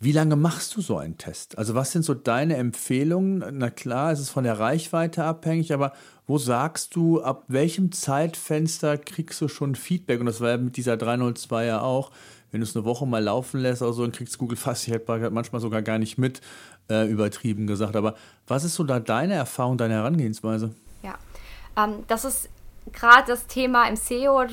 [0.03, 1.59] Wie lange machst du so einen Test?
[1.59, 3.45] Also was sind so deine Empfehlungen?
[3.53, 5.93] Na klar, es ist von der Reichweite abhängig, aber
[6.27, 10.19] wo sagst du, ab welchem Zeitfenster kriegst du schon Feedback?
[10.19, 12.11] Und das war ja mit dieser 302 ja auch
[12.51, 14.93] wenn du es eine Woche mal laufen lässt oder so, dann kriegst Google fast die
[14.93, 16.41] Haltbarkeit manchmal sogar gar nicht mit,
[16.89, 17.97] äh, übertrieben gesagt.
[17.97, 18.15] Aber
[18.47, 20.75] was ist so da deine Erfahrung, deine Herangehensweise?
[21.03, 21.15] Ja,
[21.77, 22.49] ähm, das ist
[22.93, 24.45] gerade das Thema im SEO,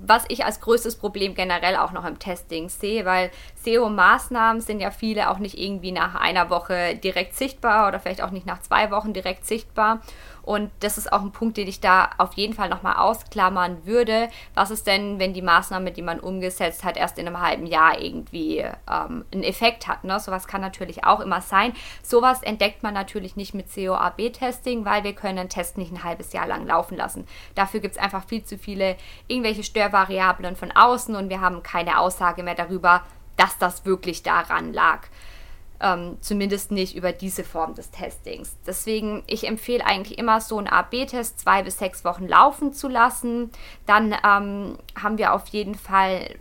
[0.00, 3.30] was ich als größtes Problem generell auch noch im Testing sehe, weil
[3.64, 8.30] SEO-Maßnahmen sind ja viele auch nicht irgendwie nach einer Woche direkt sichtbar oder vielleicht auch
[8.30, 10.00] nicht nach zwei Wochen direkt sichtbar.
[10.46, 14.30] Und das ist auch ein Punkt, den ich da auf jeden Fall nochmal ausklammern würde.
[14.54, 18.00] Was ist denn, wenn die Maßnahme, die man umgesetzt hat, erst in einem halben Jahr
[18.00, 20.04] irgendwie ähm, einen Effekt hat?
[20.04, 20.20] Ne?
[20.20, 21.72] Sowas kann natürlich auch immer sein.
[22.00, 26.32] Sowas entdeckt man natürlich nicht mit CO-AB-Testing, weil wir können einen Test nicht ein halbes
[26.32, 27.26] Jahr lang laufen lassen.
[27.56, 31.98] Dafür gibt es einfach viel zu viele irgendwelche Störvariablen von außen und wir haben keine
[31.98, 33.02] Aussage mehr darüber,
[33.36, 35.00] dass das wirklich daran lag.
[35.80, 38.56] Ähm, zumindest nicht über diese Form des Testings.
[38.66, 43.50] Deswegen, ich empfehle eigentlich immer so einen A-B-Test zwei bis sechs Wochen laufen zu lassen.
[43.84, 46.36] Dann ähm, haben wir auf jeden Fall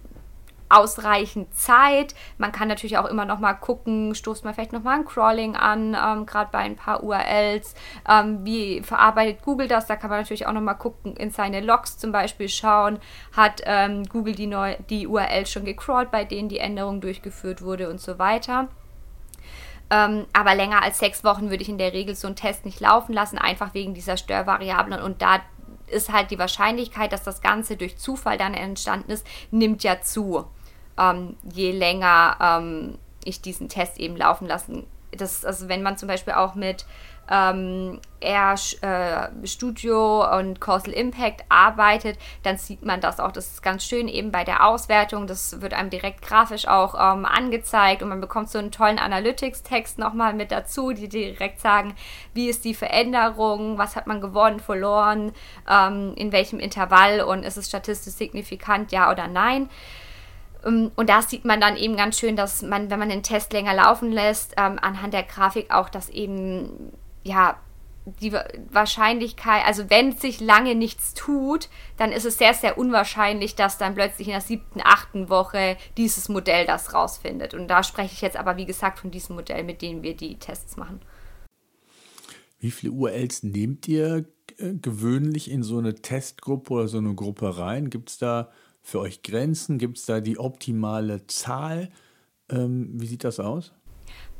[0.70, 2.16] ausreichend Zeit.
[2.38, 5.56] Man kann natürlich auch immer noch mal gucken, stoßt man vielleicht noch mal ein Crawling
[5.56, 7.76] an, ähm, gerade bei ein paar URLs.
[8.10, 9.86] Ähm, wie verarbeitet Google das?
[9.86, 13.00] Da kann man natürlich auch noch mal gucken, in seine Logs zum Beispiel schauen,
[13.36, 17.90] hat ähm, Google die, neu, die URL schon gecrawlt, bei denen die Änderung durchgeführt wurde
[17.90, 18.68] und so weiter.
[19.90, 22.80] Ähm, aber länger als sechs Wochen würde ich in der Regel so einen Test nicht
[22.80, 25.02] laufen lassen, einfach wegen dieser Störvariablen.
[25.02, 25.42] Und da
[25.88, 30.46] ist halt die Wahrscheinlichkeit, dass das Ganze durch Zufall dann entstanden ist, nimmt ja zu,
[30.98, 34.88] ähm, je länger ähm, ich diesen Test eben laufen lassen.
[35.12, 36.86] Das, also wenn man zum Beispiel auch mit
[37.30, 43.32] ähm, eher äh, Studio und Causal Impact arbeitet, dann sieht man das auch.
[43.32, 45.28] Das ist ganz schön eben bei der Auswertung.
[45.28, 50.00] Das wird einem direkt grafisch auch ähm, angezeigt und man bekommt so einen tollen Analytics-Text
[50.00, 51.96] nochmal mit dazu, die direkt sagen,
[52.34, 55.32] wie ist die Veränderung, was hat man gewonnen, verloren,
[55.70, 59.70] ähm, in welchem Intervall und ist es statistisch signifikant, ja oder nein.
[60.66, 63.54] Ähm, und da sieht man dann eben ganz schön, dass man, wenn man den Test
[63.54, 66.94] länger laufen lässt, ähm, anhand der Grafik auch, dass eben
[67.26, 67.60] ja,
[68.22, 73.80] die Wahrscheinlichkeit, also wenn sich lange nichts tut, dann ist es sehr, sehr unwahrscheinlich, dass
[73.80, 77.56] dann plötzlich in der siebten, achten Woche dieses Modell das rausfindet.
[77.56, 80.36] Und da spreche ich jetzt aber, wie gesagt, von diesem Modell, mit dem wir die
[80.36, 81.00] Tests machen.
[82.60, 84.26] Wie viele URLs nehmt ihr
[84.58, 87.90] äh, gewöhnlich in so eine Testgruppe oder so eine Gruppe rein?
[87.90, 88.52] Gibt es da
[88.84, 89.80] für euch Grenzen?
[89.80, 91.90] Gibt es da die optimale Zahl?
[92.50, 93.74] Ähm, wie sieht das aus?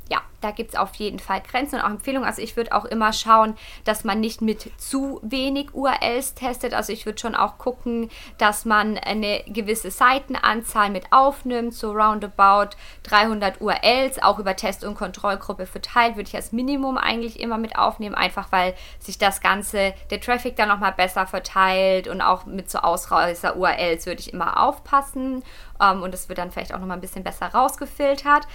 [0.08, 2.28] Ja, da gibt es auf jeden Fall Grenzen und auch Empfehlungen.
[2.28, 6.74] Also ich würde auch immer schauen, dass man nicht mit zu wenig URLs testet.
[6.74, 12.76] Also ich würde schon auch gucken, dass man eine gewisse Seitenanzahl mit aufnimmt, so roundabout
[13.04, 17.76] 300 URLs, auch über Test- und Kontrollgruppe verteilt, würde ich als Minimum eigentlich immer mit
[17.76, 22.70] aufnehmen, einfach weil sich das Ganze, der Traffic dann nochmal besser verteilt und auch mit
[22.70, 25.42] so Ausreißer-URLs würde ich immer aufpassen
[25.80, 28.46] ähm, und es wird dann vielleicht auch nochmal ein bisschen besser rausgefiltert.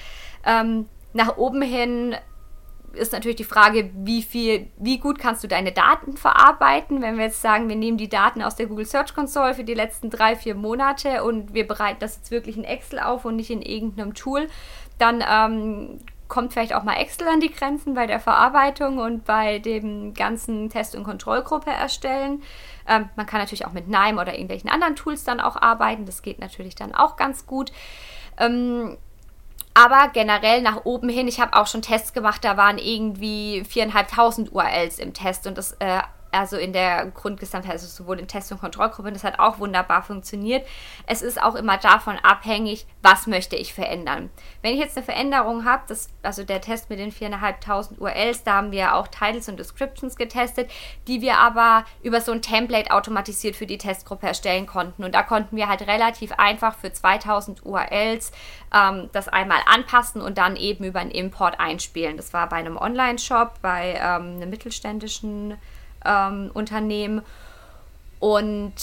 [0.46, 2.16] Ähm, nach oben hin
[2.94, 7.02] ist natürlich die Frage, wie viel, wie gut kannst du deine Daten verarbeiten?
[7.02, 9.74] Wenn wir jetzt sagen, wir nehmen die Daten aus der Google Search Console für die
[9.74, 13.50] letzten drei, vier Monate und wir bereiten das jetzt wirklich in Excel auf und nicht
[13.50, 14.48] in irgendeinem Tool,
[14.98, 19.60] dann ähm, kommt vielleicht auch mal Excel an die Grenzen bei der Verarbeitung und bei
[19.60, 22.42] dem ganzen Test- und Kontrollgruppe erstellen.
[22.88, 26.06] Ähm, man kann natürlich auch mit NIME oder irgendwelchen anderen Tools dann auch arbeiten.
[26.06, 27.72] Das geht natürlich dann auch ganz gut.
[28.38, 28.98] Ähm,
[29.74, 34.52] aber generell nach oben hin, ich habe auch schon Tests gemacht, da waren irgendwie 4.500
[34.52, 38.60] URLs im Test und das äh, also in der Grundgesamtheit, also sowohl in Test- und
[38.60, 40.66] Kontrollgruppe, das hat auch wunderbar funktioniert.
[41.06, 44.30] Es ist auch immer davon abhängig, was möchte ich verändern.
[44.62, 45.84] Wenn ich jetzt eine Veränderung habe,
[46.24, 50.70] also der Test mit den 4.500 URLs, da haben wir auch Titles und Descriptions getestet,
[51.08, 55.04] die wir aber über so ein Template automatisiert für die Testgruppe erstellen konnten.
[55.04, 58.32] Und da konnten wir halt relativ einfach für 2000 URLs
[58.74, 62.18] ähm, das einmal anpassen und dann eben über einen Import einspielen.
[62.18, 65.58] Das war bei einem Online-Shop, bei ähm, einem mittelständischen
[66.06, 67.22] ähm, Unternehmen.
[68.20, 68.74] Und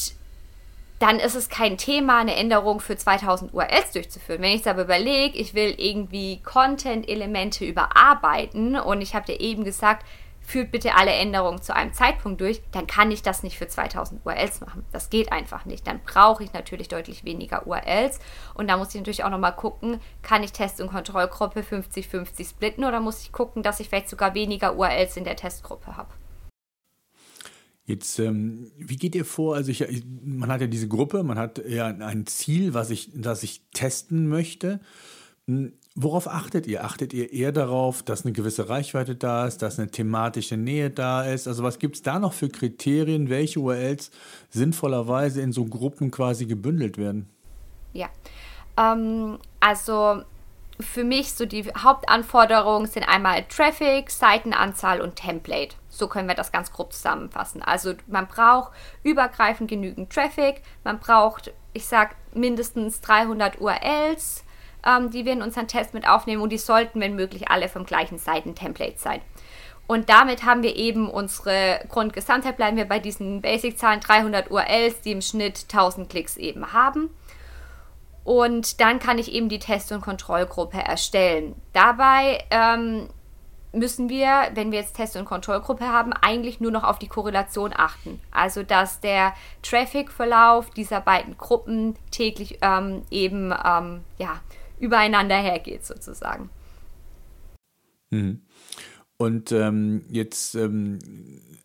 [0.99, 4.43] dann ist es kein Thema, eine Änderung für 2000 URLs durchzuführen.
[4.43, 9.65] Wenn ich es aber überlege, ich will irgendwie Content-Elemente überarbeiten und ich habe dir eben
[9.65, 10.05] gesagt,
[10.49, 14.25] führt bitte alle Änderungen zu einem Zeitpunkt durch, dann kann ich das nicht für 2000
[14.25, 14.83] URLs machen.
[14.93, 15.87] Das geht einfach nicht.
[15.87, 18.19] Dann brauche ich natürlich deutlich weniger URLs.
[18.55, 22.85] Und da muss ich natürlich auch nochmal gucken, kann ich Test- und Kontrollgruppe 50-50 splitten
[22.85, 26.09] oder muss ich gucken, dass ich vielleicht sogar weniger URLs in der Testgruppe habe.
[27.89, 29.57] Jetzt, ähm, wie geht ihr vor?
[29.57, 33.43] Also ich, man hat ja diese Gruppe, man hat ja ein Ziel, was ich, das
[33.43, 34.81] ich testen möchte.
[35.47, 36.85] Hm, worauf achtet ihr?
[36.85, 41.25] Achtet ihr eher darauf, dass eine gewisse Reichweite da ist, dass eine thematische Nähe da
[41.25, 41.49] ist?
[41.49, 44.11] Also was gibt es da noch für Kriterien, welche URLs
[44.51, 47.31] sinnvollerweise in so Gruppen quasi gebündelt werden?
[47.95, 48.11] Ja,
[48.77, 50.25] ähm, also
[50.79, 55.75] für mich so die Hauptanforderungen sind einmal Traffic, Seitenanzahl und Template.
[55.89, 57.63] So können wir das ganz grob zusammenfassen.
[57.63, 58.73] Also man braucht
[59.03, 64.45] übergreifend genügend Traffic, man braucht, ich sag, mindestens 300 URLs,
[64.87, 67.87] ähm, die wir in unseren Test mit aufnehmen und die sollten, wenn möglich, alle vom
[67.87, 69.21] gleichen Seitentemplate sein.
[69.87, 75.13] Und damit haben wir eben unsere Grundgesamtheit, bleiben wir bei diesen Basic-Zahlen 300 URLs, die
[75.13, 77.09] im Schnitt 1000 Klicks eben haben.
[78.23, 81.55] Und dann kann ich eben die Test- und Kontrollgruppe erstellen.
[81.73, 83.09] Dabei ähm,
[83.73, 87.73] müssen wir, wenn wir jetzt Test- und Kontrollgruppe haben, eigentlich nur noch auf die Korrelation
[87.75, 88.21] achten.
[88.31, 94.41] Also dass der Traffic-Verlauf dieser beiden Gruppen täglich ähm, eben ähm, ja,
[94.79, 96.51] übereinander hergeht sozusagen.
[98.11, 98.43] Mhm.
[99.17, 100.99] Und ähm, jetzt ähm,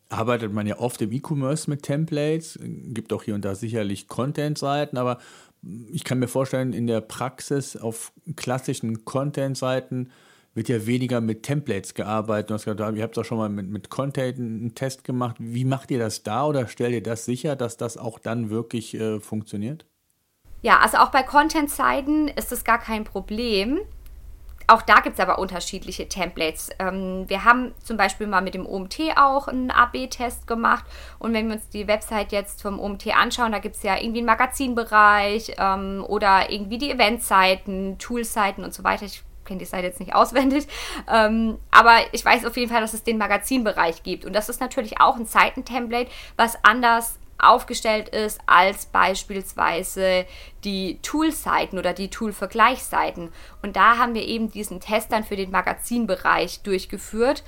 [0.09, 4.97] arbeitet man ja oft im E-Commerce mit Templates, gibt auch hier und da sicherlich Content-Seiten,
[4.97, 5.19] aber
[5.91, 10.09] ich kann mir vorstellen, in der Praxis auf klassischen Content-Seiten
[10.53, 12.49] wird ja weniger mit Templates gearbeitet.
[12.49, 15.35] Du hast gesagt, ihr habt auch schon mal mit, mit Content einen Test gemacht.
[15.39, 18.93] Wie macht ihr das da oder stellt ihr das sicher, dass das auch dann wirklich
[18.93, 19.85] äh, funktioniert?
[20.61, 23.79] Ja, also auch bei Content-Seiten ist das gar kein Problem.
[24.67, 26.69] Auch da gibt es aber unterschiedliche Templates.
[26.79, 30.85] Ähm, wir haben zum Beispiel mal mit dem OMT auch einen AB-Test gemacht.
[31.19, 34.19] Und wenn wir uns die Website jetzt vom OMT anschauen, da gibt es ja irgendwie
[34.19, 39.05] einen Magazinbereich ähm, oder irgendwie die Eventseiten, Toolseiten und so weiter.
[39.05, 40.67] Ich kenne die Seite jetzt nicht auswendig,
[41.11, 44.25] ähm, aber ich weiß auf jeden Fall, dass es den Magazinbereich gibt.
[44.25, 50.25] Und das ist natürlich auch ein Seitentemplate, was anders aufgestellt ist als beispielsweise
[50.63, 53.29] die Tool-Seiten oder die Tool-Vergleichsseiten.
[53.61, 57.43] Und da haben wir eben diesen Test dann für den Magazinbereich durchgeführt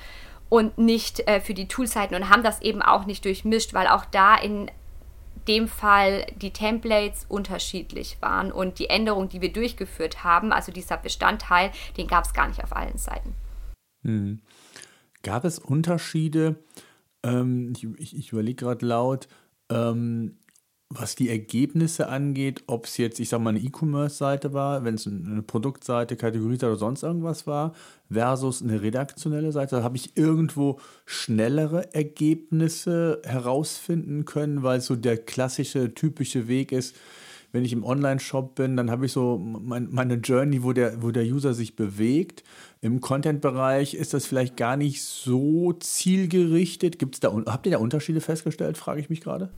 [0.50, 4.06] und nicht äh, für die Tool-Seiten und haben das eben auch nicht durchmischt, weil auch
[4.06, 4.70] da in
[5.48, 10.98] dem Fall die Templates unterschiedlich waren und die Änderung, die wir durchgeführt haben, also dieser
[10.98, 13.34] Bestandteil, den gab es gar nicht auf allen Seiten.
[14.04, 14.42] Hm.
[15.24, 16.56] Gab es Unterschiede?
[17.24, 19.28] Ähm, ich, ich, ich überlege gerade laut,
[19.70, 20.38] ähm,
[20.90, 25.08] was die Ergebnisse angeht, ob es jetzt, ich sag mal, eine E-Commerce-Seite war, wenn es
[25.08, 27.74] eine Produktseite, Kategorieseite oder sonst irgendwas war,
[28.12, 35.94] versus eine redaktionelle Seite, habe ich irgendwo schnellere Ergebnisse herausfinden können, weil so der klassische,
[35.96, 36.96] typische Weg ist,
[37.52, 41.12] wenn ich im Online-Shop bin, dann habe ich so mein, meine Journey, wo der, wo
[41.12, 42.44] der User sich bewegt.
[42.82, 47.00] Im Content-Bereich ist das vielleicht gar nicht so zielgerichtet.
[47.00, 49.50] Gibt's da, habt ihr da Unterschiede festgestellt, frage ich mich gerade?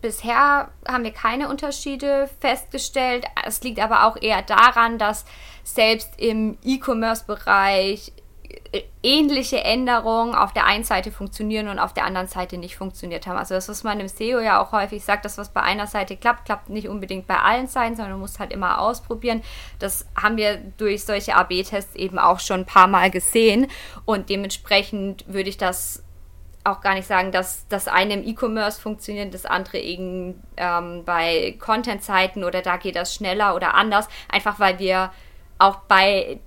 [0.00, 3.26] Bisher haben wir keine Unterschiede festgestellt.
[3.44, 5.26] Es liegt aber auch eher daran, dass
[5.64, 8.12] selbst im E-Commerce-Bereich
[8.72, 13.26] äh, ähnliche Änderungen auf der einen Seite funktionieren und auf der anderen Seite nicht funktioniert
[13.26, 13.36] haben.
[13.36, 16.16] Also das, was man im SEO ja auch häufig sagt, das, was bei einer Seite
[16.16, 19.42] klappt, klappt nicht unbedingt bei allen Seiten, sondern man muss halt immer ausprobieren.
[19.78, 23.66] Das haben wir durch solche AB-Tests eben auch schon ein paar Mal gesehen
[24.06, 26.02] und dementsprechend würde ich das
[26.66, 31.56] auch gar nicht sagen, dass das eine im E-Commerce funktioniert, das andere eben ähm, bei
[31.58, 35.12] Content-Seiten oder da geht das schneller oder anders, einfach weil wir
[35.58, 36.40] auch bei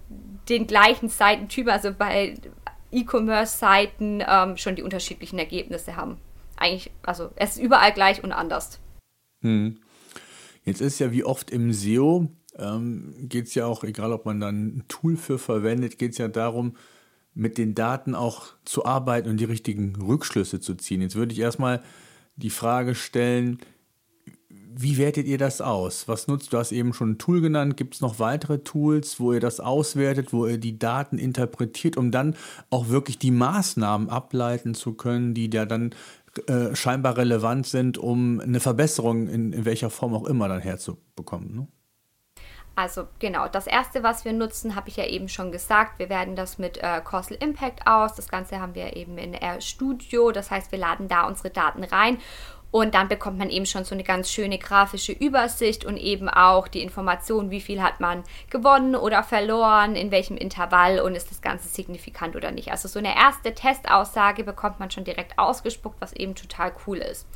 [0.50, 2.36] den gleichen Seitentypen, also bei
[2.92, 6.18] E-Commerce-Seiten ähm, schon die unterschiedlichen Ergebnisse haben.
[6.58, 8.80] Eigentlich, also es ist überall gleich und anders.
[9.42, 9.80] Hm.
[10.64, 12.28] Jetzt ist ja wie oft im SEO,
[12.58, 16.18] ähm, geht es ja auch, egal ob man dann ein Tool für verwendet, geht es
[16.18, 16.76] ja darum,
[17.40, 21.02] mit den Daten auch zu arbeiten und die richtigen Rückschlüsse zu ziehen.
[21.02, 21.82] Jetzt würde ich erstmal
[22.36, 23.60] die Frage stellen,
[24.82, 26.08] wie wertet ihr das aus?
[26.08, 26.58] Was nutzt du?
[26.58, 27.76] hast eben schon ein Tool genannt.
[27.76, 32.12] Gibt es noch weitere Tools, wo ihr das auswertet, wo ihr die Daten interpretiert, um
[32.12, 32.36] dann
[32.70, 35.96] auch wirklich die Maßnahmen ableiten zu können, die da dann
[36.48, 41.56] äh, scheinbar relevant sind, um eine Verbesserung in, in, welcher Form auch immer dann herzubekommen?
[41.56, 41.68] Ne?
[42.80, 46.00] Also genau, das erste, was wir nutzen, habe ich ja eben schon gesagt.
[46.00, 48.16] Wir werden das mit äh, Causal Impact aus.
[48.16, 50.32] Das Ganze haben wir eben in RStudio.
[50.32, 52.20] Das heißt, wir laden da unsere Daten rein
[52.72, 56.70] und dann bekommt man eben schon so eine ganz schöne grafische Übersicht und eben auch
[56.70, 61.42] die Information, wie viel hat man gewonnen oder verloren, in welchem Intervall und ist das
[61.42, 62.72] Ganze signifikant oder nicht.
[62.72, 67.28] Also so eine erste Testaussage bekommt man schon direkt ausgespuckt, was eben total cool ist.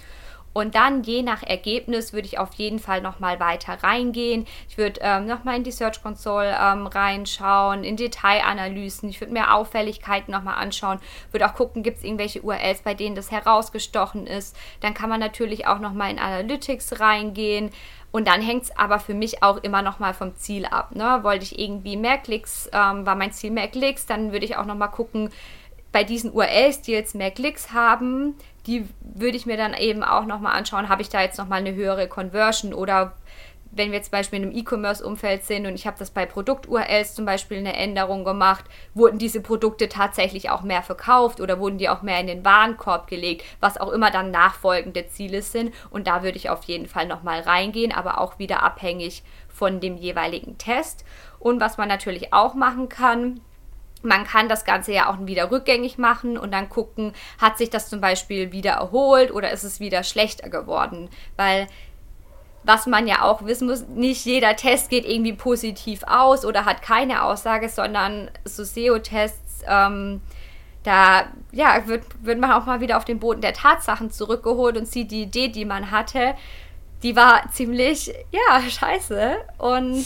[0.53, 4.45] Und dann je nach Ergebnis würde ich auf jeden Fall nochmal weiter reingehen.
[4.69, 9.09] Ich würde ähm, nochmal in die Search Console ähm, reinschauen, in Detailanalysen.
[9.09, 10.99] Ich würde mir Auffälligkeiten nochmal anschauen.
[11.31, 14.55] Würde auch gucken, gibt es irgendwelche URLs, bei denen das herausgestochen ist.
[14.81, 17.71] Dann kann man natürlich auch nochmal in Analytics reingehen.
[18.11, 20.95] Und dann hängt es aber für mich auch immer nochmal vom Ziel ab.
[20.95, 21.23] Ne?
[21.23, 24.65] Wollte ich irgendwie mehr Klicks, ähm, war mein Ziel mehr Klicks, dann würde ich auch
[24.65, 25.31] nochmal gucken,
[25.91, 30.25] bei diesen URLs, die jetzt mehr Klicks haben, die würde ich mir dann eben auch
[30.25, 33.13] nochmal anschauen, habe ich da jetzt nochmal eine höhere Conversion oder
[33.75, 37.25] wenn wir zum Beispiel in einem E-Commerce-Umfeld sind und ich habe das bei Produkt-URLs zum
[37.25, 42.03] Beispiel eine Änderung gemacht, wurden diese Produkte tatsächlich auch mehr verkauft oder wurden die auch
[42.03, 45.73] mehr in den Warenkorb gelegt, was auch immer dann nachfolgende Ziele sind.
[45.89, 49.97] Und da würde ich auf jeden Fall nochmal reingehen, aber auch wieder abhängig von dem
[49.97, 51.03] jeweiligen Test.
[51.39, 53.41] Und was man natürlich auch machen kann,
[54.03, 57.89] man kann das Ganze ja auch wieder rückgängig machen und dann gucken, hat sich das
[57.89, 61.09] zum Beispiel wieder erholt oder ist es wieder schlechter geworden?
[61.37, 61.67] Weil
[62.63, 66.81] was man ja auch wissen muss, nicht jeder Test geht irgendwie positiv aus oder hat
[66.81, 70.21] keine Aussage, sondern so SEO-Tests, ähm,
[70.83, 74.87] da ja, wird, wird man auch mal wieder auf den Boden der Tatsachen zurückgeholt und
[74.87, 76.35] sieht die Idee, die man hatte,
[77.03, 80.05] die war ziemlich, ja, scheiße und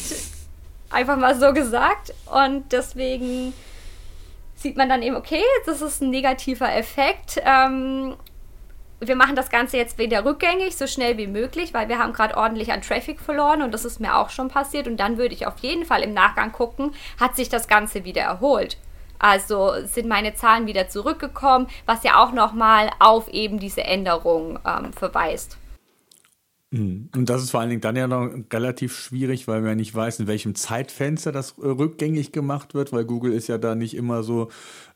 [0.90, 3.54] einfach mal so gesagt und deswegen
[4.58, 7.40] sieht man dann eben, okay, das ist ein negativer Effekt.
[7.46, 8.18] Ähm,
[9.00, 12.36] wir machen das Ganze jetzt wieder rückgängig, so schnell wie möglich, weil wir haben gerade
[12.36, 14.88] ordentlich an Traffic verloren und das ist mir auch schon passiert.
[14.88, 18.24] Und dann würde ich auf jeden Fall im Nachgang gucken, hat sich das Ganze wieder
[18.24, 18.78] erholt.
[19.20, 24.92] Also sind meine Zahlen wieder zurückgekommen, was ja auch nochmal auf eben diese Änderung ähm,
[24.94, 25.58] verweist.
[26.72, 27.10] Mhm.
[27.16, 29.96] Und das ist vor allen Dingen dann ja noch relativ schwierig, weil man ja nicht
[29.96, 34.22] weiß, in welchem Zeitfenster das rückgängig gemacht wird, weil Google ist ja da nicht immer
[34.24, 34.50] so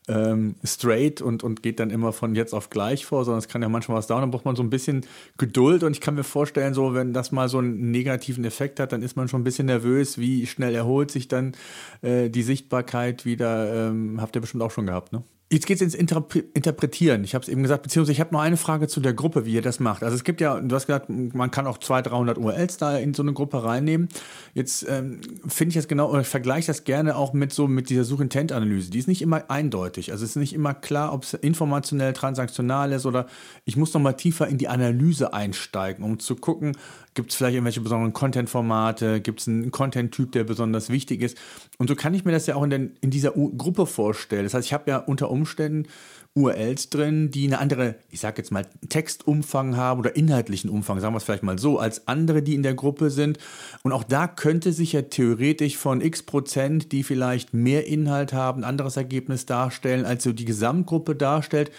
[0.10, 3.62] ähm, straight und, und geht dann immer von jetzt auf gleich vor, sondern es kann
[3.62, 5.06] ja manchmal was dauern, dann braucht man so ein bisschen
[5.38, 8.92] Geduld und ich kann mir vorstellen, so wenn das mal so einen negativen Effekt hat,
[8.92, 11.54] dann ist man schon ein bisschen nervös, wie schnell erholt sich dann
[12.02, 15.24] äh, die Sichtbarkeit wieder, ähm, habt ihr bestimmt auch schon gehabt, ne?
[15.52, 17.26] Jetzt geht es ins Interpre Interpretieren.
[17.26, 19.52] Ich habe es eben gesagt, beziehungsweise ich habe noch eine Frage zu der Gruppe, wie
[19.52, 20.02] ihr das macht.
[20.02, 23.14] Also es gibt ja, du hast gesagt, man kann auch 200, 300 URLs da in
[23.14, 24.08] so eine Gruppe reinnehmen.
[24.54, 27.90] Jetzt ähm, finde ich das genau, oder ich vergleiche das gerne auch mit so mit
[27.90, 28.92] dieser Such-Intent-Analyse.
[28.92, 30.14] Die ist nicht immer eindeutig.
[30.14, 33.28] Also es ist nicht immer klar, ob es informationell, transaktional ist oder
[33.66, 36.78] ich muss noch mal tiefer in die Analyse einsteigen, um zu gucken,
[37.14, 39.20] Gibt es vielleicht irgendwelche besonderen Content-Formate?
[39.20, 41.38] Gibt es einen Content-Typ, der besonders wichtig ist?
[41.78, 44.44] Und so kann ich mir das ja auch in, den, in dieser U Gruppe vorstellen.
[44.44, 45.41] Das heißt, ich habe ja unter Umständen
[46.34, 51.14] URLs drin, die eine andere, ich sage jetzt mal, Textumfang haben oder inhaltlichen Umfang, sagen
[51.14, 53.38] wir es vielleicht mal so, als andere, die in der Gruppe sind.
[53.84, 58.62] Und auch da könnte sich ja theoretisch von x Prozent, die vielleicht mehr Inhalt haben,
[58.62, 61.72] ein anderes Ergebnis darstellen, als so die Gesamtgruppe darstellt.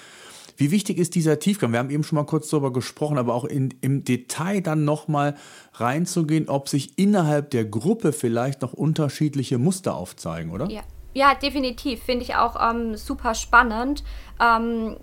[0.58, 1.72] Wie wichtig ist dieser Tiefgang?
[1.72, 5.34] Wir haben eben schon mal kurz darüber gesprochen, aber auch in, im Detail dann nochmal
[5.72, 10.68] reinzugehen, ob sich innerhalb der Gruppe vielleicht noch unterschiedliche Muster aufzeigen, oder?
[10.68, 10.82] Ja,
[11.14, 12.02] ja definitiv.
[12.02, 14.04] Finde ich auch ähm, super spannend.
[14.40, 14.96] Ähm,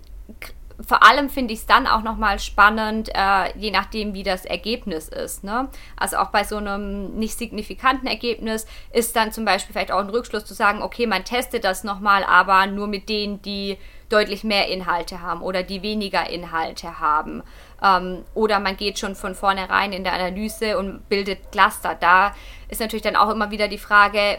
[0.86, 5.08] vor allem finde ich es dann auch nochmal spannend, äh, je nachdem, wie das Ergebnis
[5.08, 5.44] ist.
[5.44, 5.68] Ne?
[5.96, 10.10] Also auch bei so einem nicht signifikanten Ergebnis ist dann zum Beispiel vielleicht auch ein
[10.10, 13.76] Rückschluss zu sagen, okay, man testet das nochmal, aber nur mit denen, die
[14.08, 17.42] deutlich mehr Inhalte haben oder die weniger Inhalte haben.
[17.82, 21.94] Ähm, oder man geht schon von vornherein in der Analyse und bildet Cluster.
[21.94, 22.34] Da
[22.68, 24.38] ist natürlich dann auch immer wieder die Frage,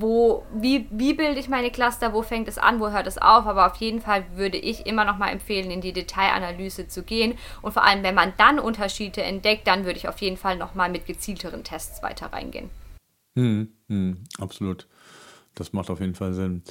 [0.00, 3.46] wo, wie, wie bilde ich meine Cluster, wo fängt es an, wo hört es auf,
[3.46, 7.34] aber auf jeden Fall würde ich immer noch mal empfehlen, in die Detailanalyse zu gehen
[7.62, 10.74] und vor allem, wenn man dann Unterschiede entdeckt, dann würde ich auf jeden Fall noch
[10.74, 12.70] mal mit gezielteren Tests weiter reingehen.
[13.36, 14.86] Hm, hm, absolut.
[15.54, 16.62] Das macht auf jeden Fall Sinn.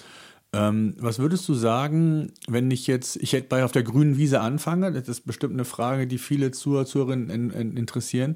[0.51, 4.41] Ähm, was würdest du sagen, wenn ich jetzt, ich hätte bei auf der grünen Wiese
[4.41, 8.35] anfange, das ist bestimmt eine Frage, die viele Zuhörer, Zuhörerinnen in, in, interessieren.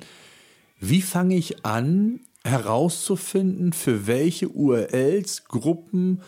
[0.79, 6.21] Wie fange ich an, herauszufinden, für welche URLs, Gruppen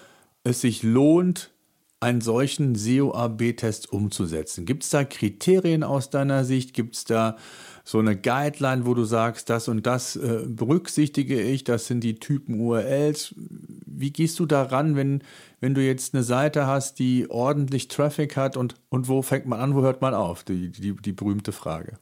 [0.43, 1.51] es sich lohnt,
[1.99, 4.65] einen solchen SEO-AB-Test umzusetzen?
[4.65, 6.73] Gibt es da Kriterien aus deiner Sicht?
[6.73, 7.35] Gibt es da
[7.83, 12.15] so eine Guideline, wo du sagst, das und das äh, berücksichtige ich, das sind die
[12.15, 13.35] Typen URLs.
[13.37, 15.21] Wie gehst du daran, wenn,
[15.59, 19.59] wenn du jetzt eine Seite hast, die ordentlich Traffic hat und, und wo fängt man
[19.59, 20.43] an, wo hört man auf?
[20.43, 21.99] Die, die, die berühmte Frage.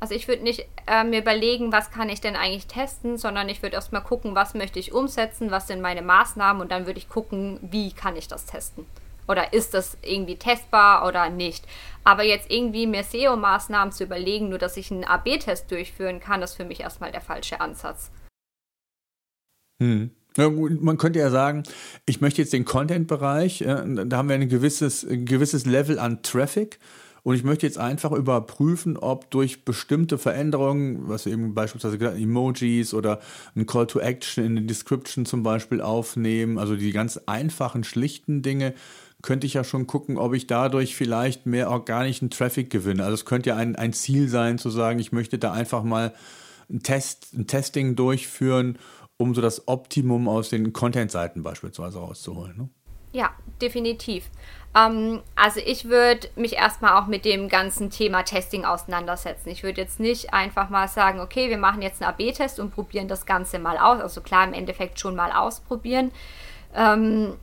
[0.00, 3.62] Also ich würde nicht äh, mir überlegen, was kann ich denn eigentlich testen, sondern ich
[3.62, 7.08] würde erstmal gucken, was möchte ich umsetzen, was sind meine Maßnahmen und dann würde ich
[7.08, 8.86] gucken, wie kann ich das testen.
[9.26, 11.64] Oder ist das irgendwie testbar oder nicht.
[12.04, 16.54] Aber jetzt irgendwie mir SEO-Maßnahmen zu überlegen, nur dass ich einen AB-Test durchführen kann, ist
[16.54, 18.10] für mich erstmal der falsche Ansatz.
[19.82, 20.10] Hm.
[20.36, 21.62] Ja, man könnte ja sagen,
[22.06, 26.22] ich möchte jetzt den Content-Bereich, äh, da haben wir ein gewisses, ein gewisses Level an
[26.22, 26.80] Traffic
[27.24, 32.18] und ich möchte jetzt einfach überprüfen, ob durch bestimmte Veränderungen, was wir eben beispielsweise gesagt
[32.18, 33.18] Emojis oder
[33.56, 38.42] ein Call to Action in der Description zum Beispiel aufnehmen, also die ganz einfachen, schlichten
[38.42, 38.74] Dinge,
[39.22, 43.04] könnte ich ja schon gucken, ob ich dadurch vielleicht mehr organischen Traffic gewinne.
[43.04, 46.12] Also es könnte ja ein, ein Ziel sein, zu sagen, ich möchte da einfach mal
[46.70, 48.78] ein, Test, ein Testing durchführen
[49.16, 52.56] um so das Optimum aus den Content-Seiten beispielsweise rauszuholen.
[52.56, 52.68] Ne?
[53.14, 53.30] Ja,
[53.62, 54.28] definitiv.
[54.76, 59.50] Ähm, also ich würde mich erstmal auch mit dem ganzen Thema Testing auseinandersetzen.
[59.50, 63.06] Ich würde jetzt nicht einfach mal sagen, okay, wir machen jetzt einen AB-Test und probieren
[63.06, 64.00] das Ganze mal aus.
[64.00, 66.10] Also klar, im Endeffekt schon mal ausprobieren.
[66.74, 67.36] Ähm,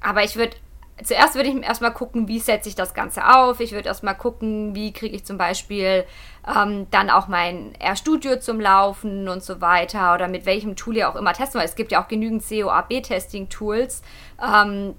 [0.00, 0.56] aber ich würde
[1.02, 3.60] zuerst würde ich erstmal gucken, wie setze ich das Ganze auf.
[3.60, 6.04] Ich würde erstmal gucken, wie kriege ich zum Beispiel
[6.46, 11.08] ähm, dann auch mein R-Studio zum Laufen und so weiter oder mit welchem Tool ihr
[11.08, 14.02] auch immer testen, weil es gibt ja auch genügend CO-AB-Testing-Tools.
[14.40, 14.94] Ähm,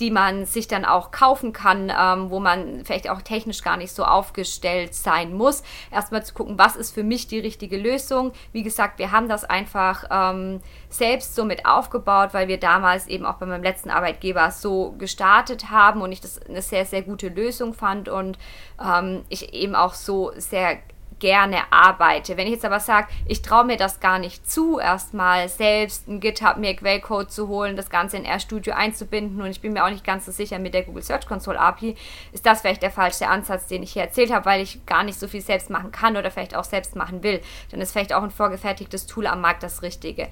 [0.00, 3.92] die man sich dann auch kaufen kann, ähm, wo man vielleicht auch technisch gar nicht
[3.92, 5.62] so aufgestellt sein muss.
[5.90, 8.32] Erstmal zu gucken, was ist für mich die richtige Lösung.
[8.52, 13.24] Wie gesagt, wir haben das einfach ähm, selbst so mit aufgebaut, weil wir damals eben
[13.24, 17.28] auch bei meinem letzten Arbeitgeber so gestartet haben und ich das eine sehr, sehr gute
[17.28, 18.38] Lösung fand und
[18.84, 20.78] ähm, ich eben auch so sehr
[21.18, 22.36] gerne arbeite.
[22.36, 26.20] Wenn ich jetzt aber sage, ich traue mir das gar nicht zu, erstmal selbst ein
[26.20, 29.90] GitHub mir Quellcode zu holen, das Ganze in RStudio einzubinden und ich bin mir auch
[29.90, 31.96] nicht ganz so sicher mit der Google Search Console API,
[32.32, 35.18] ist das vielleicht der falsche Ansatz, den ich hier erzählt habe, weil ich gar nicht
[35.18, 37.40] so viel selbst machen kann oder vielleicht auch selbst machen will.
[37.70, 40.28] Dann ist vielleicht auch ein vorgefertigtes Tool am Markt das Richtige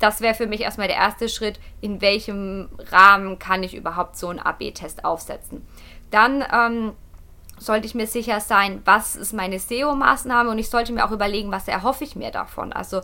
[0.00, 4.28] das wäre für mich erstmal der erste Schritt, in welchem Rahmen kann ich überhaupt so
[4.28, 5.66] einen AB-Test aufsetzen.
[6.10, 6.92] Dann ähm,
[7.60, 11.52] sollte ich mir sicher sein, was ist meine SEO-Maßnahme und ich sollte mir auch überlegen,
[11.52, 12.72] was erhoffe ich mir davon.
[12.72, 13.02] Also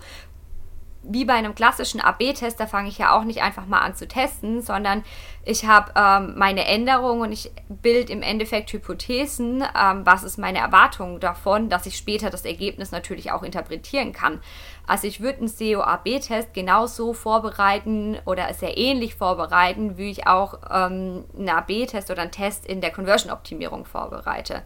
[1.09, 4.09] wie bei einem klassischen AB-Test, da fange ich ja auch nicht einfach mal an zu
[4.09, 5.05] testen, sondern
[5.45, 10.59] ich habe ähm, meine Änderungen und ich bilde im Endeffekt Hypothesen, ähm, was ist meine
[10.59, 14.41] Erwartung davon, dass ich später das Ergebnis natürlich auch interpretieren kann.
[14.87, 21.25] Also ich würde einen SEO-AB-Test genauso vorbereiten oder sehr ähnlich vorbereiten, wie ich auch ähm,
[21.37, 24.63] einen AB-Test oder einen Test in der Conversion-Optimierung vorbereite.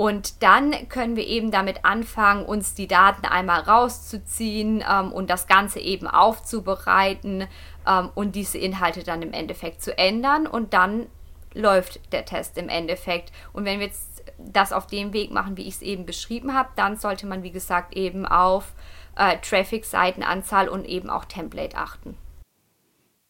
[0.00, 5.46] Und dann können wir eben damit anfangen, uns die Daten einmal rauszuziehen ähm, und das
[5.46, 7.46] Ganze eben aufzubereiten
[7.86, 10.46] ähm, und diese Inhalte dann im Endeffekt zu ändern.
[10.46, 11.04] Und dann
[11.52, 13.30] läuft der Test im Endeffekt.
[13.52, 16.70] Und wenn wir jetzt das auf dem Weg machen, wie ich es eben beschrieben habe,
[16.76, 18.72] dann sollte man, wie gesagt, eben auf
[19.16, 22.16] äh, Traffic-Seitenanzahl und eben auch Template achten.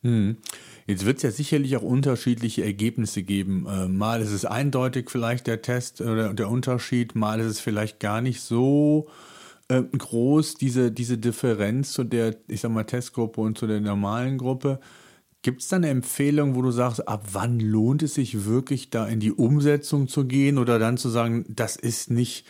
[0.02, 0.38] Hm.
[0.86, 3.66] Jetzt wird es ja sicherlich auch unterschiedliche Ergebnisse geben.
[3.66, 8.00] Äh, mal ist es eindeutig vielleicht der Test oder der Unterschied, mal ist es vielleicht
[8.00, 9.08] gar nicht so
[9.68, 14.38] äh, groß, diese, diese Differenz zu der, ich sag mal, Testgruppe und zu der normalen
[14.38, 14.80] Gruppe.
[15.42, 19.06] Gibt es da eine Empfehlung, wo du sagst, ab wann lohnt es sich wirklich da
[19.06, 22.46] in die Umsetzung zu gehen oder dann zu sagen, das ist nicht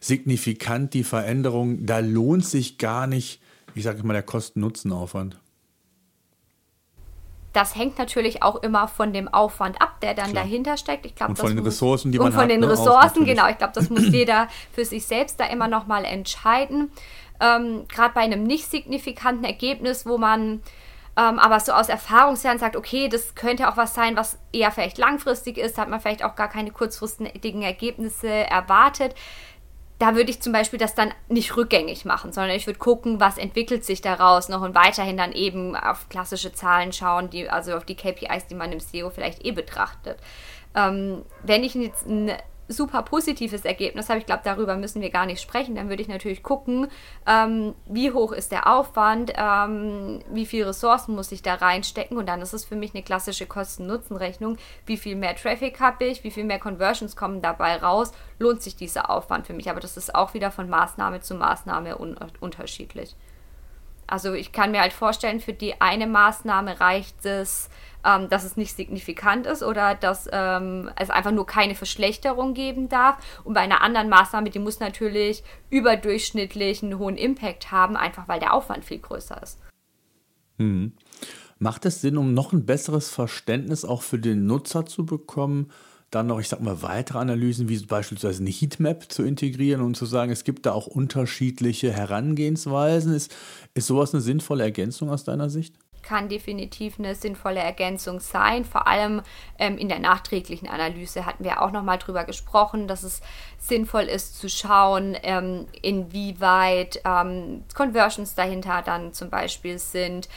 [0.00, 3.40] signifikant die Veränderung, da lohnt sich gar nicht,
[3.74, 5.38] ich sage mal, der Kosten-Nutzen-Aufwand?
[7.52, 10.44] Das hängt natürlich auch immer von dem Aufwand ab, der dann Klar.
[10.44, 11.04] dahinter steckt.
[11.04, 12.32] Ich glaub, und von den Ressourcen, die man hat.
[12.34, 13.48] Und von den ne, Ressourcen, genau.
[13.48, 16.90] Ich glaube, das muss jeder für sich selbst da immer nochmal entscheiden.
[17.40, 20.62] Ähm, Gerade bei einem nicht signifikanten Ergebnis, wo man
[21.14, 24.96] ähm, aber so aus Erfahrungsjahren sagt, okay, das könnte auch was sein, was eher vielleicht
[24.96, 29.14] langfristig ist, hat man vielleicht auch gar keine kurzfristigen Ergebnisse erwartet
[30.02, 33.38] da würde ich zum Beispiel das dann nicht rückgängig machen, sondern ich würde gucken, was
[33.38, 37.84] entwickelt sich daraus noch und weiterhin dann eben auf klassische Zahlen schauen, die, also auf
[37.84, 40.18] die KPIs, die man im SEO vielleicht eh betrachtet.
[40.74, 42.32] Ähm, wenn ich jetzt ein
[42.68, 46.08] super positives Ergebnis habe, ich glaube, darüber müssen wir gar nicht sprechen, dann würde ich
[46.08, 46.88] natürlich gucken,
[47.26, 52.16] ähm, wie hoch ist der Aufwand, ähm, wie viel Ressourcen muss ich da reinstecken?
[52.16, 54.56] Und dann ist es für mich eine klassische Kosten-Nutzen-Rechnung,
[54.86, 58.76] wie viel mehr Traffic habe ich, wie viel mehr Conversions kommen dabei raus, lohnt sich
[58.76, 63.16] dieser Aufwand für mich, aber das ist auch wieder von Maßnahme zu Maßnahme un unterschiedlich.
[64.12, 67.70] Also ich kann mir halt vorstellen, für die eine Maßnahme reicht es,
[68.04, 72.90] ähm, dass es nicht signifikant ist oder dass ähm, es einfach nur keine Verschlechterung geben
[72.90, 73.16] darf.
[73.42, 78.38] Und bei einer anderen Maßnahme, die muss natürlich überdurchschnittlich einen hohen Impact haben, einfach weil
[78.38, 79.58] der Aufwand viel größer ist.
[80.58, 80.92] Hm.
[81.58, 85.70] Macht es Sinn, um noch ein besseres Verständnis auch für den Nutzer zu bekommen,
[86.12, 90.06] dann noch, ich sag mal, weitere Analysen, wie beispielsweise eine Heatmap zu integrieren und zu
[90.06, 93.14] sagen, es gibt da auch unterschiedliche Herangehensweisen.
[93.14, 93.34] Ist,
[93.74, 95.74] ist sowas eine sinnvolle Ergänzung aus deiner Sicht?
[96.02, 98.64] kann definitiv eine sinnvolle Ergänzung sein.
[98.64, 99.22] Vor allem
[99.58, 103.20] ähm, in der nachträglichen Analyse hatten wir auch nochmal drüber gesprochen, dass es
[103.58, 110.28] sinnvoll ist zu schauen, ähm, inwieweit ähm, Conversions dahinter dann zum Beispiel sind,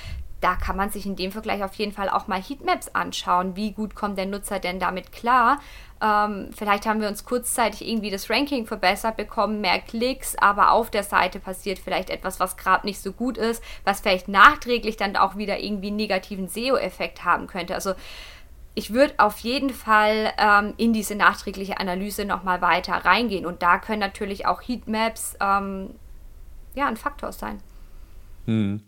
[0.41, 3.55] da kann man sich in dem Vergleich auf jeden Fall auch mal Heatmaps anschauen.
[3.55, 5.59] Wie gut kommt der Nutzer denn damit klar?
[6.01, 10.91] Ähm, vielleicht haben wir uns kurzzeitig irgendwie das Ranking verbessert, bekommen mehr Klicks, aber auf
[10.91, 15.15] der Seite passiert vielleicht etwas, was gerade nicht so gut ist, was vielleicht nachträglich dann
[15.15, 17.73] auch wieder irgendwie einen negativen SEO-Effekt haben könnte.
[17.73, 17.93] Also
[18.75, 23.45] ich würde auf jeden Fall ähm, in diese nachträgliche Analyse nochmal weiter reingehen.
[23.45, 25.91] Und da können natürlich auch Heatmaps ähm,
[26.75, 27.61] ja, ein Faktor sein.
[28.45, 28.83] Hm.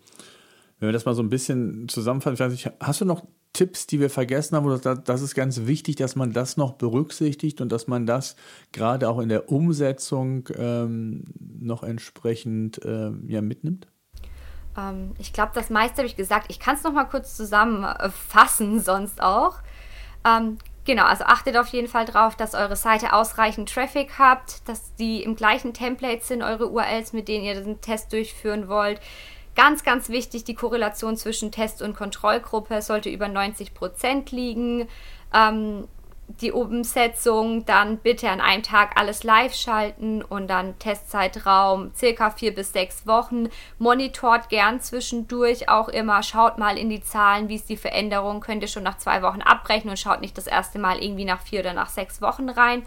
[0.79, 4.55] Wenn wir das mal so ein bisschen zusammenfassen, hast du noch Tipps, die wir vergessen
[4.55, 8.35] haben, oder das ist ganz wichtig, dass man das noch berücksichtigt und dass man das
[8.71, 13.87] gerade auch in der Umsetzung ähm, noch entsprechend ähm, ja, mitnimmt?
[14.77, 16.45] Ähm, ich glaube, das meiste habe ich gesagt.
[16.49, 19.55] Ich kann es noch mal kurz zusammenfassen, sonst auch.
[20.23, 24.93] Ähm, genau, also achtet auf jeden Fall darauf, dass eure Seite ausreichend Traffic habt, dass
[24.93, 29.01] die im gleichen Template sind, eure URLs, mit denen ihr den Test durchführen wollt
[29.57, 34.87] Ganz, ganz wichtig, die Korrelation zwischen Test- und Kontrollgruppe sollte über 90 Prozent liegen.
[35.33, 35.87] Ähm,
[36.27, 42.53] die Umsetzung dann bitte an einem Tag alles live schalten und dann Testzeitraum circa vier
[42.53, 43.49] bis sechs Wochen.
[43.79, 46.21] Monitort gern zwischendurch auch immer.
[46.21, 48.41] Schaut mal in die Zahlen, wie ist die Veränderung.
[48.41, 51.41] Könnt ihr schon nach zwei Wochen abbrechen und schaut nicht das erste Mal irgendwie nach
[51.41, 52.83] vier oder nach sechs Wochen rein.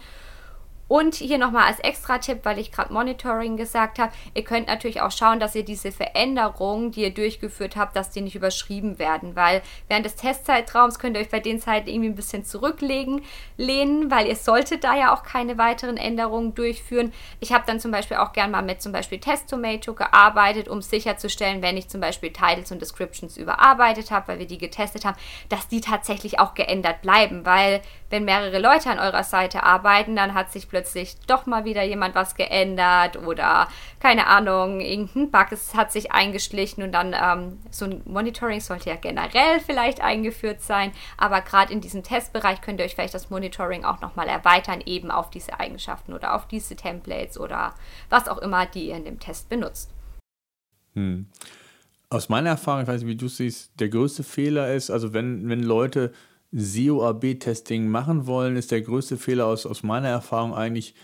[0.91, 5.11] Und hier nochmal als Extra-Tipp, weil ich gerade Monitoring gesagt habe, ihr könnt natürlich auch
[5.11, 9.61] schauen, dass ihr diese Veränderungen, die ihr durchgeführt habt, dass die nicht überschrieben werden, weil
[9.87, 13.21] während des Testzeitraums könnt ihr euch bei den Zeiten irgendwie ein bisschen zurücklegen,
[13.55, 17.13] lehnen, weil ihr solltet da ja auch keine weiteren Änderungen durchführen.
[17.39, 21.61] Ich habe dann zum Beispiel auch gern mal mit zum Beispiel Testomato gearbeitet, um sicherzustellen,
[21.61, 25.17] wenn ich zum Beispiel Titles und Descriptions überarbeitet habe, weil wir die getestet haben,
[25.47, 27.81] dass die tatsächlich auch geändert bleiben, weil
[28.11, 32.13] wenn mehrere Leute an eurer Seite arbeiten, dann hat sich plötzlich doch mal wieder jemand
[32.13, 33.67] was geändert oder
[33.99, 38.89] keine Ahnung, irgendein Bug ist, hat sich eingeschlichen und dann ähm, so ein Monitoring sollte
[38.89, 43.29] ja generell vielleicht eingeführt sein, aber gerade in diesem Testbereich könnt ihr euch vielleicht das
[43.29, 47.73] Monitoring auch nochmal erweitern, eben auf diese Eigenschaften oder auf diese Templates oder
[48.09, 49.91] was auch immer, die ihr in dem Test benutzt.
[50.95, 51.27] Hm.
[52.09, 55.47] Aus meiner Erfahrung, ich weiß nicht, wie du siehst, der größte Fehler ist, also wenn,
[55.47, 56.11] wenn Leute
[56.53, 60.95] SEO-AB-Testing machen wollen, ist der größte Fehler aus, aus meiner Erfahrung eigentlich,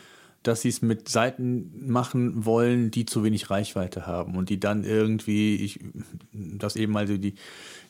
[0.44, 4.84] dass sie es mit Seiten machen wollen, die zu wenig Reichweite haben und die dann
[4.84, 5.80] irgendwie, ich,
[6.32, 7.36] das eben also die,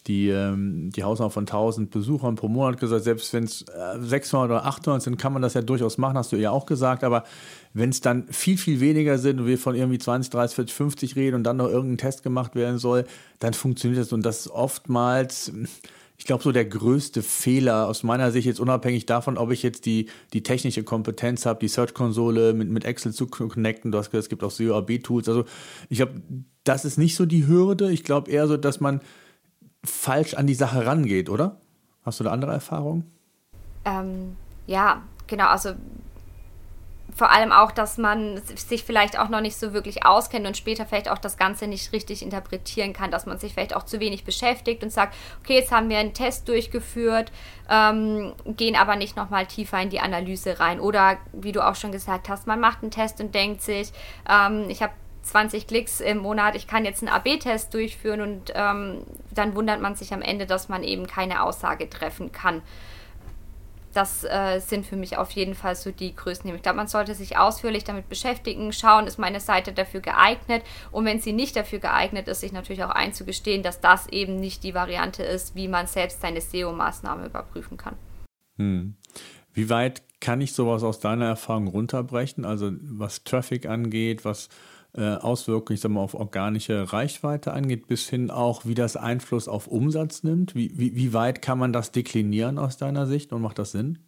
[0.07, 3.65] die, ähm, die Hausnummer von 1000 Besuchern pro Monat gesagt, selbst wenn es
[3.99, 7.03] 600 oder 800 sind, kann man das ja durchaus machen, hast du ja auch gesagt,
[7.03, 7.25] aber
[7.73, 11.15] wenn es dann viel, viel weniger sind und wir von irgendwie 20, 30, 40, 50
[11.15, 13.05] reden und dann noch irgendein Test gemacht werden soll,
[13.39, 14.13] dann funktioniert das.
[14.13, 15.51] Und das oftmals
[16.17, 19.85] ich glaube, so der größte Fehler aus meiner Sicht, jetzt unabhängig davon, ob ich jetzt
[19.85, 24.23] die, die technische Kompetenz habe, die Search-Konsole mit, mit Excel zu connecten, du hast gesagt,
[24.23, 25.29] es gibt auch SEO-AB-Tools.
[25.29, 25.45] Also
[25.89, 26.21] ich glaube,
[26.63, 27.91] das ist nicht so die Hürde.
[27.91, 29.01] Ich glaube eher so, dass man
[29.83, 31.61] falsch an die Sache rangeht, oder?
[32.03, 33.05] Hast du da andere Erfahrungen?
[33.85, 35.47] Ähm, ja, genau.
[35.47, 35.73] Also
[37.17, 40.85] vor allem auch, dass man sich vielleicht auch noch nicht so wirklich auskennt und später
[40.85, 44.23] vielleicht auch das Ganze nicht richtig interpretieren kann, dass man sich vielleicht auch zu wenig
[44.23, 47.31] beschäftigt und sagt, okay, jetzt haben wir einen Test durchgeführt,
[47.71, 50.79] ähm, gehen aber nicht nochmal tiefer in die Analyse rein.
[50.79, 53.91] Oder wie du auch schon gesagt hast, man macht einen Test und denkt sich,
[54.29, 54.93] ähm, ich habe
[55.23, 59.01] 20 Klicks im Monat, ich kann jetzt einen AB-Test durchführen und ähm,
[59.31, 62.61] dann wundert man sich am Ende, dass man eben keine Aussage treffen kann
[63.93, 67.15] das äh, sind für mich auf jeden Fall so die größten Ich glaube, man sollte
[67.15, 71.79] sich ausführlich damit beschäftigen, schauen, ist meine Seite dafür geeignet und wenn sie nicht dafür
[71.79, 75.87] geeignet ist, sich natürlich auch einzugestehen, dass das eben nicht die Variante ist, wie man
[75.87, 77.95] selbst seine SEO-Maßnahme überprüfen kann.
[78.57, 78.95] Hm.
[79.53, 82.45] Wie weit kann ich sowas aus deiner Erfahrung runterbrechen?
[82.45, 84.49] Also was Traffic angeht, was
[84.93, 89.67] Auswirkungen, ich sag mal, auf organische Reichweite angeht, bis hin auch, wie das Einfluss auf
[89.67, 90.55] Umsatz nimmt?
[90.55, 93.99] Wie, wie, wie weit kann man das deklinieren aus deiner Sicht und macht das Sinn?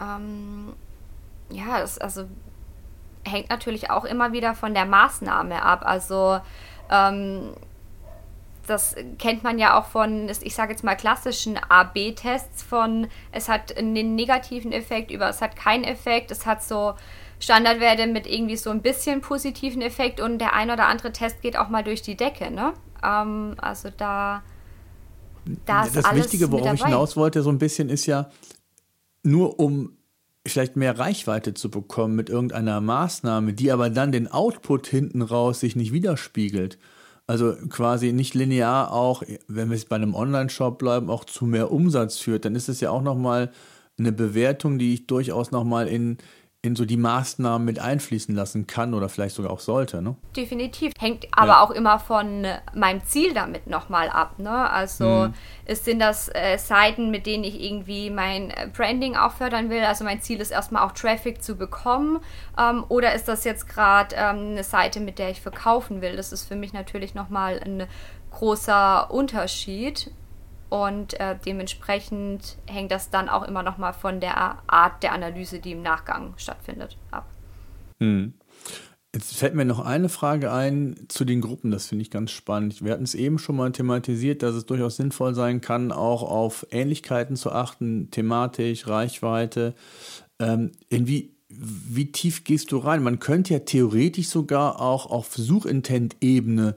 [0.00, 0.72] Ähm,
[1.50, 2.24] ja, das also
[3.24, 5.82] hängt natürlich auch immer wieder von der Maßnahme ab.
[5.84, 6.40] Also
[6.90, 7.52] ähm,
[8.66, 13.76] das kennt man ja auch von, ich sage jetzt mal, klassischen A-B-Tests von, es hat
[13.76, 16.94] einen negativen Effekt über, es hat keinen Effekt, es hat so
[17.42, 21.56] Standardwerte mit irgendwie so ein bisschen positiven Effekt und der ein oder andere Test geht
[21.56, 22.50] auch mal durch die Decke.
[22.52, 22.72] Ne?
[23.02, 24.42] Ähm, also da,
[25.66, 28.30] da ist Das Wichtige, worauf ich hinaus wollte, so ein bisschen ist ja,
[29.24, 29.96] nur um
[30.46, 35.60] vielleicht mehr Reichweite zu bekommen mit irgendeiner Maßnahme, die aber dann den Output hinten raus
[35.60, 36.78] sich nicht widerspiegelt.
[37.26, 41.72] Also quasi nicht linear auch, wenn wir jetzt bei einem Online-Shop bleiben, auch zu mehr
[41.72, 43.52] Umsatz führt, dann ist es ja auch nochmal
[43.98, 46.18] eine Bewertung, die ich durchaus nochmal in,
[46.64, 50.00] in so die Maßnahmen mit einfließen lassen kann oder vielleicht sogar auch sollte.
[50.00, 50.14] Ne?
[50.36, 50.92] Definitiv.
[50.96, 51.60] Hängt aber ja.
[51.60, 54.38] auch immer von meinem Ziel damit nochmal ab.
[54.38, 54.70] Ne?
[54.70, 55.34] Also mhm.
[55.64, 59.82] es sind das äh, Seiten, mit denen ich irgendwie mein Branding auch fördern will.
[59.82, 62.20] Also mein Ziel ist erstmal auch Traffic zu bekommen.
[62.56, 66.14] Ähm, oder ist das jetzt gerade ähm, eine Seite, mit der ich verkaufen will?
[66.14, 67.88] Das ist für mich natürlich nochmal ein
[68.30, 70.12] großer Unterschied.
[70.72, 75.58] Und äh, dementsprechend hängt das dann auch immer noch mal von der Art der Analyse,
[75.58, 77.28] die im Nachgang stattfindet, ab.
[78.00, 78.32] Hm.
[79.14, 82.82] Jetzt fällt mir noch eine Frage ein zu den Gruppen, das finde ich ganz spannend.
[82.82, 86.66] Wir hatten es eben schon mal thematisiert, dass es durchaus sinnvoll sein kann, auch auf
[86.70, 89.74] Ähnlichkeiten zu achten, thematisch, Reichweite.
[90.38, 93.02] Ähm, in wie, wie tief gehst du rein?
[93.02, 96.76] Man könnte ja theoretisch sogar auch auf Suchintent-Ebene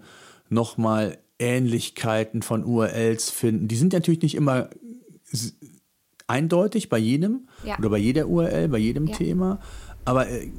[0.49, 3.67] nochmal Ähnlichkeiten von URLs finden.
[3.67, 4.69] Die sind natürlich nicht immer
[6.27, 7.77] eindeutig bei jedem ja.
[7.77, 9.15] oder bei jeder URL, bei jedem ja.
[9.15, 9.59] Thema.
[10.05, 10.49] Aber äh,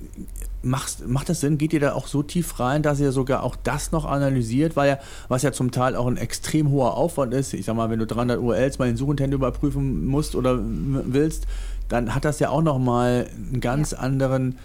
[0.62, 1.56] macht, macht das Sinn?
[1.56, 4.76] Geht ihr da auch so tief rein, dass ihr sogar auch das noch analysiert?
[4.76, 4.98] Weil ja,
[5.28, 7.54] was ja zum Teil auch ein extrem hoher Aufwand ist.
[7.54, 11.46] Ich sag mal, wenn du 300 URLs mal in Suchintent überprüfen musst oder willst,
[11.88, 13.98] dann hat das ja auch nochmal einen ganz ja.
[13.98, 14.58] anderen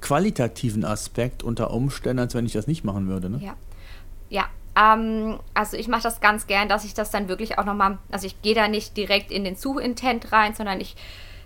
[0.00, 3.30] qualitativen Aspekt unter Umständen, als wenn ich das nicht machen würde.
[3.30, 3.40] Ne?
[3.42, 3.56] Ja.
[4.30, 4.44] Ja,
[4.78, 8.26] ähm, also ich mache das ganz gern, dass ich das dann wirklich auch nochmal, also
[8.26, 10.96] ich gehe da nicht direkt in den Suchintent rein, sondern ich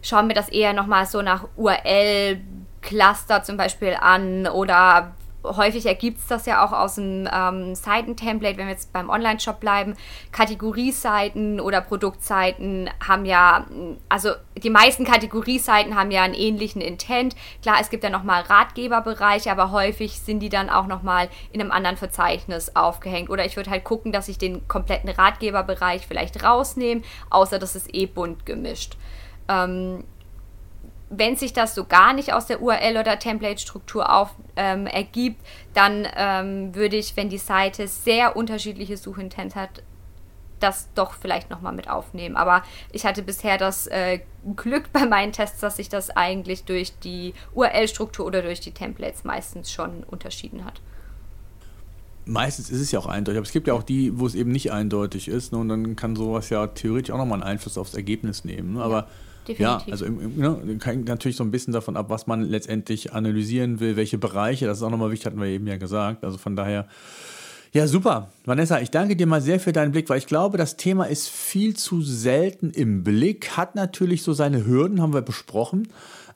[0.02, 5.12] schaue mir das eher nochmal so nach URL-Cluster zum Beispiel an oder
[5.44, 9.60] häufig ergibt es das ja auch aus dem ähm, Seitentemplate, wenn wir jetzt beim Online-Shop
[9.60, 9.94] bleiben.
[10.30, 13.66] Kategorieseiten oder Produktseiten haben ja,
[14.08, 17.34] also die meisten Kategorieseiten haben ja einen ähnlichen Intent.
[17.62, 21.70] Klar, es gibt ja nochmal Ratgeberbereiche, aber häufig sind die dann auch nochmal in einem
[21.70, 23.30] anderen Verzeichnis aufgehängt.
[23.30, 27.94] Oder ich würde halt gucken, dass ich den kompletten Ratgeberbereich vielleicht rausnehme, außer das ist
[27.94, 28.96] eh bunt gemischt.
[29.48, 30.04] Ähm,
[31.14, 35.40] wenn sich das so gar nicht aus der URL oder Template-Struktur ähm, ergibt,
[35.74, 39.82] dann ähm, würde ich, wenn die Seite sehr unterschiedliche Suchintent hat,
[40.58, 42.36] das doch vielleicht nochmal mit aufnehmen.
[42.36, 44.20] Aber ich hatte bisher das äh,
[44.56, 49.24] Glück bei meinen Tests, dass sich das eigentlich durch die URL-Struktur oder durch die Templates
[49.24, 50.80] meistens schon unterschieden hat.
[52.24, 54.52] Meistens ist es ja auch eindeutig, aber es gibt ja auch die, wo es eben
[54.52, 55.52] nicht eindeutig ist.
[55.52, 55.58] Ne?
[55.58, 58.74] Und dann kann sowas ja theoretisch auch nochmal einen Einfluss aufs Ergebnis nehmen.
[58.74, 58.82] Ne?
[58.82, 59.08] Aber ja
[59.46, 59.60] Definitiv.
[59.60, 63.96] Ja, also ne, hängt natürlich so ein bisschen davon ab, was man letztendlich analysieren will,
[63.96, 66.24] welche Bereiche, das ist auch nochmal wichtig, hatten wir eben ja gesagt.
[66.24, 66.86] Also von daher,
[67.72, 68.30] ja, super.
[68.44, 71.28] Vanessa, ich danke dir mal sehr für deinen Blick, weil ich glaube, das Thema ist
[71.28, 75.88] viel zu selten im Blick, hat natürlich so seine Hürden, haben wir besprochen.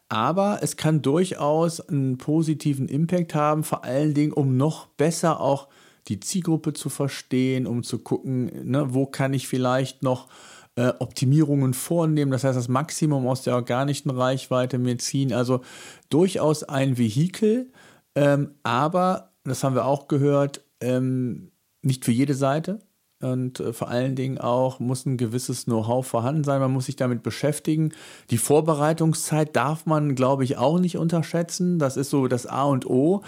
[0.08, 5.68] Aber es kann durchaus einen positiven Impact haben, vor allen Dingen, um noch besser auch
[6.08, 10.28] die Zielgruppe zu verstehen, um zu gucken, ne, wo kann ich vielleicht noch
[10.76, 15.32] äh, Optimierungen vornehmen, das heißt das Maximum aus der organischen Reichweite mir ziehen.
[15.32, 15.62] Also
[16.10, 17.72] durchaus ein Vehikel,
[18.14, 21.50] ähm, aber, das haben wir auch gehört, ähm,
[21.82, 22.80] nicht für jede Seite.
[23.32, 26.60] Und äh, vor allen Dingen auch muss ein gewisses Know-how vorhanden sein.
[26.60, 27.92] Man muss sich damit beschäftigen.
[28.30, 31.78] Die Vorbereitungszeit darf man, glaube ich, auch nicht unterschätzen.
[31.78, 33.22] Das ist so das A und O.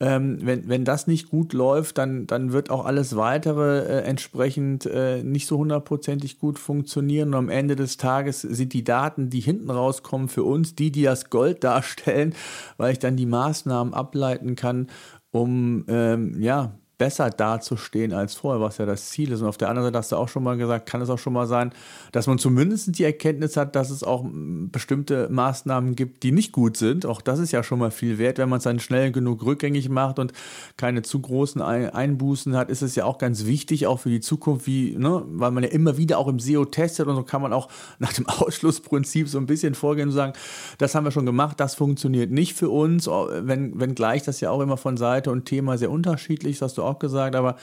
[0.00, 4.86] Ähm, wenn, wenn das nicht gut läuft, dann, dann wird auch alles weitere äh, entsprechend
[4.86, 7.28] äh, nicht so hundertprozentig gut funktionieren.
[7.28, 11.02] Und am Ende des Tages sind die Daten, die hinten rauskommen, für uns die, die
[11.02, 12.34] das Gold darstellen,
[12.76, 14.88] weil ich dann die Maßnahmen ableiten kann,
[15.30, 19.40] um ähm, ja besser dazustehen als vorher, was ja das Ziel ist.
[19.40, 21.32] Und auf der anderen Seite hast du auch schon mal gesagt, kann es auch schon
[21.32, 21.72] mal sein,
[22.12, 26.76] dass man zumindest die Erkenntnis hat, dass es auch bestimmte Maßnahmen gibt, die nicht gut
[26.76, 27.04] sind.
[27.04, 28.38] Auch das ist ja schon mal viel wert.
[28.38, 30.32] Wenn man es dann schnell genug rückgängig macht und
[30.76, 34.66] keine zu großen Einbußen hat, ist es ja auch ganz wichtig, auch für die Zukunft,
[34.66, 37.52] wie, ne, weil man ja immer wieder auch im SEO testet und so kann man
[37.52, 37.68] auch
[37.98, 40.32] nach dem Ausschlussprinzip so ein bisschen vorgehen und sagen,
[40.78, 44.50] das haben wir schon gemacht, das funktioniert nicht für uns, wenn, wenn gleich das ja
[44.50, 47.56] auch immer von Seite und Thema sehr unterschiedlich ist, dass du auch gesagt, aber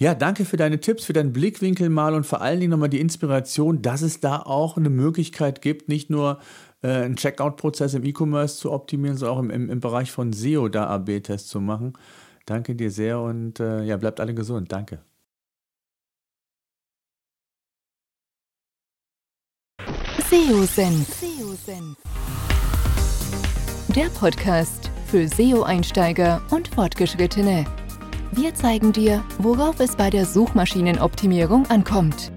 [0.00, 3.00] ja, danke für deine Tipps, für deinen Blickwinkel mal und vor allen Dingen nochmal die
[3.00, 6.38] Inspiration, dass es da auch eine Möglichkeit gibt, nicht nur
[6.82, 10.68] äh, einen Checkout-Prozess im E-Commerce zu optimieren, sondern auch im, im, im Bereich von SEO
[10.68, 11.92] da AB-Tests zu machen.
[12.46, 14.72] Danke dir sehr und äh, ja, bleibt alle gesund.
[14.72, 15.00] Danke.
[20.30, 21.18] SEO-Senf.
[23.94, 27.66] Der Podcast für SEO-Einsteiger und Fortgeschrittene.
[28.32, 32.30] Wir zeigen dir, worauf es bei der Suchmaschinenoptimierung ankommt.